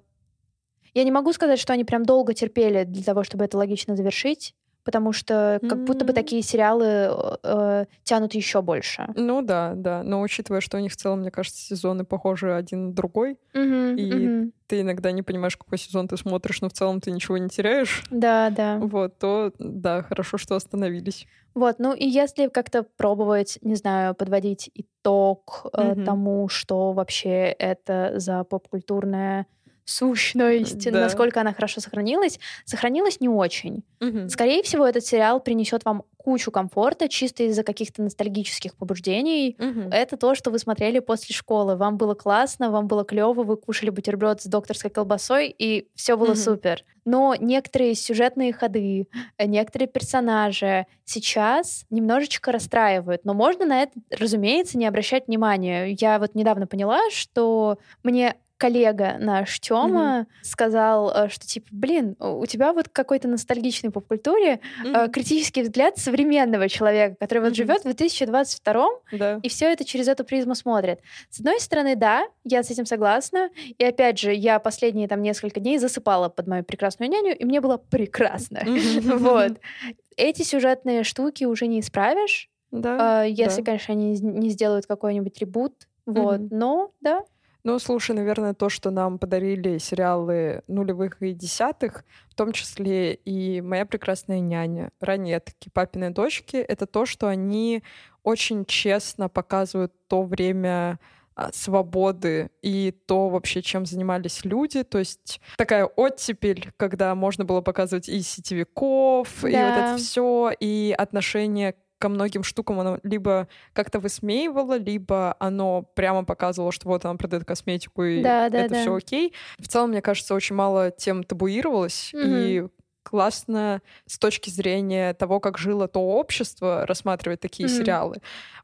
[0.93, 4.55] я не могу сказать, что они прям долго терпели для того, чтобы это логично завершить,
[4.83, 9.07] потому что как будто бы такие сериалы э, тянут еще больше.
[9.15, 10.01] Ну да, да.
[10.03, 13.95] Но учитывая, что у них в целом, мне кажется, сезоны похожи один на другой, Мгм,
[13.97, 14.53] И- мгм.
[14.67, 18.03] ты иногда не понимаешь, какой сезон ты смотришь, но в целом ты ничего не теряешь.
[18.09, 18.77] Да, да.
[18.79, 21.27] Вот, то да, хорошо, что остановились.
[21.53, 26.05] Вот, ну и если как-то пробовать, не знаю, подводить итог Мгм.
[26.05, 29.47] тому, что вообще это за попкультурная
[29.85, 31.01] сущность, Да.
[31.01, 33.83] насколько она хорошо сохранилась, сохранилась не очень.
[33.99, 34.29] Мгм.
[34.29, 39.55] Скорее всего, этот сериал принесет вам кучу комфорта чисто из-за каких-то ностальгических побуждений.
[39.57, 39.89] Мгм.
[39.91, 41.75] Это то, что вы смотрели после школы.
[41.75, 46.27] Вам было классно, вам было клево, вы кушали бутерброд с докторской колбасой, и все было
[46.33, 46.35] Мгм.
[46.35, 46.83] супер.
[47.05, 49.07] Но некоторые сюжетные ходы,
[49.43, 53.25] некоторые персонажи сейчас немножечко расстраивают.
[53.25, 55.95] Но можно на это, разумеется, не обращать внимания.
[55.99, 62.45] Я вот недавно поняла, что мне коллега наш Тёма сказал, э, что типа, блин, у
[62.45, 67.55] тебя вот какой-то ностальгичный поп-культуре э, критический взгляд современного человека, который вот Мгм.
[67.55, 69.39] живет в 2022 Да.
[69.41, 70.99] и все это через эту призму смотрит.
[71.31, 73.49] С одной стороны, да, я с этим согласна.
[73.79, 77.61] И опять же, я последние там несколько дней засыпала под мою прекрасную няню, и мне
[77.61, 78.59] было прекрасно.
[79.21, 79.53] Вот.
[80.17, 83.25] Эти сюжетные штуки уже не исправишь, Да.
[83.25, 83.65] э, если, да.
[83.65, 85.73] конечно, они не сделают какой-нибудь ребут.
[86.05, 86.39] Вот.
[86.39, 86.49] Мгм.
[86.51, 87.23] Но, да,
[87.63, 93.61] Ну, слушай, наверное, то, что нам подарили сериалы нулевых и десятых, в том числе и
[93.61, 97.83] «Моя прекрасная няня», «Ранетки», «Папины дочки», это то, что они
[98.23, 100.99] очень честно показывают то время
[101.35, 104.83] а, свободы и то вообще, чем занимались люди.
[104.83, 109.93] То есть такая оттепель, когда можно было показывать и сетевиков, и вот Да.
[109.93, 116.71] это все, и отношение ко многим штукам оно либо как-то высмеивало, либо оно прямо показывало,
[116.71, 118.81] что вот она продает косметику, и Да, да, это да.
[118.81, 119.33] все окей.
[119.59, 122.65] В целом, мне кажется, очень мало тем табуировалось, и
[123.03, 128.01] классно с точки зрения того, как жило то общество, рассматривать такие Мгм.
[128.01, 128.17] сериалы.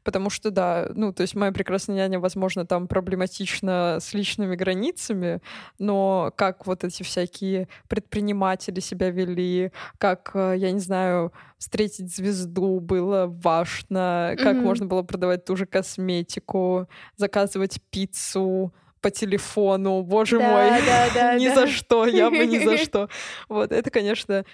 [0.04, 5.40] Потому что, да, ну, то есть «Моя прекрасная няня», возможно, там проблематично с личными границами,
[5.78, 12.80] но как вот эти всякие предприниматели себя вели, как, э, я не знаю, встретить звезду
[12.80, 14.64] было важно, как Мгм.
[14.64, 21.38] можно было продавать ту же косметику, заказывать пиццу по телефону, боже Да, мой, да, да,
[21.38, 21.54] ни да.
[21.54, 23.08] за что, я бы ни за что.
[23.48, 24.44] Вот это, конечно,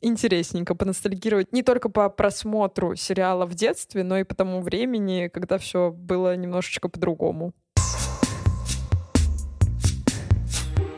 [0.00, 5.58] интересненько поностальгировать не только по просмотру сериала в детстве, но и по тому времени, когда
[5.58, 7.52] все было немножечко по-другому.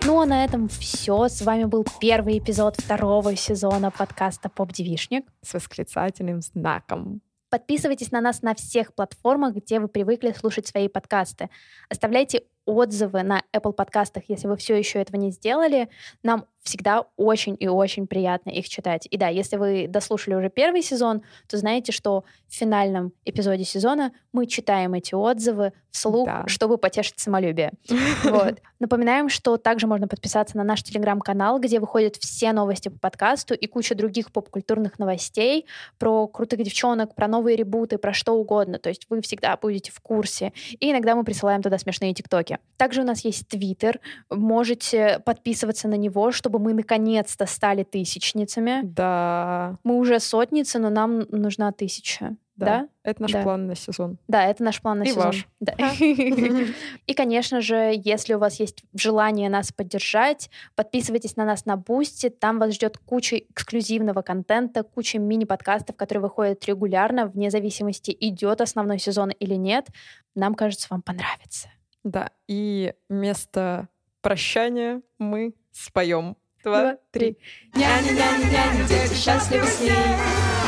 [0.04, 1.28] Ну а на этом все.
[1.28, 5.24] С вами был первый эпизод второго сезона подкаста «Поп-девишник».
[5.42, 7.22] С восклицательным знаком.
[7.50, 11.50] Подписывайтесь на нас на всех платформах, где вы привыкли слушать свои подкасты.
[11.88, 15.88] Оставляйте отзывы на Apple подкастах, если вы все еще этого не сделали.
[16.22, 19.06] Нам всегда очень и очень приятно их читать.
[19.10, 24.12] И да, если вы дослушали уже первый сезон, то знаете, что в финальном эпизоде сезона
[24.32, 26.44] мы читаем эти отзывы вслух, Да.
[26.46, 27.72] чтобы потешить самолюбие.
[28.24, 28.60] Вот.
[28.78, 33.66] Напоминаем, что также можно подписаться на наш телеграм-канал, где выходят все новости по подкасту и
[33.66, 35.66] куча других поп-культурных новостей
[35.98, 38.78] про крутых девчонок, про новые ребуты, про что угодно.
[38.78, 40.52] То есть вы всегда будете в курсе.
[40.80, 42.58] И иногда мы присылаем туда смешные тиктоки.
[42.76, 44.00] Также у нас есть твиттер.
[44.30, 48.80] Можете подписываться на него, чтобы мы наконец-то стали тысячницами.
[48.82, 52.36] Да, Мы уже сотницы, но нам нужна тысяча.
[52.56, 52.66] да.
[52.66, 52.88] Да?
[53.04, 53.42] Это наш Да.
[53.42, 54.18] план на сезон.
[54.28, 55.22] Да, это наш план на И сезон.
[55.24, 55.48] ваш.
[55.58, 55.74] Да.
[57.06, 62.28] И, конечно же, если у вас есть желание нас поддержать, подписывайтесь на нас на Boosty.
[62.28, 68.98] Там вас ждет куча эксклюзивного контента, куча мини-подкастов, которые выходят регулярно, вне зависимости, идет основной
[69.00, 69.88] сезон или нет.
[70.36, 71.68] Нам кажется, вам понравится.
[72.04, 73.88] Да, и вместо
[74.20, 76.36] прощания мы споем.
[76.64, 77.36] Два, три.
[77.74, 80.16] Няня, няня, няня, дети счастливы с ней.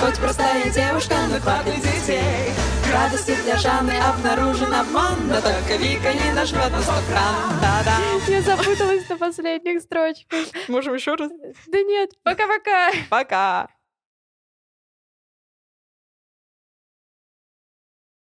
[0.01, 2.53] Хоть простая девушка, но хватит детей.
[2.93, 7.61] Радости для Жанны обнаружен обман, но только Вика не нажмет на стоп-кран.
[7.61, 7.97] Да-да.
[8.27, 10.47] Я запуталась на последних строчках.
[10.69, 11.31] Можем еще раз?
[11.69, 12.91] Да нет, пока-пока.
[13.09, 13.69] Пока!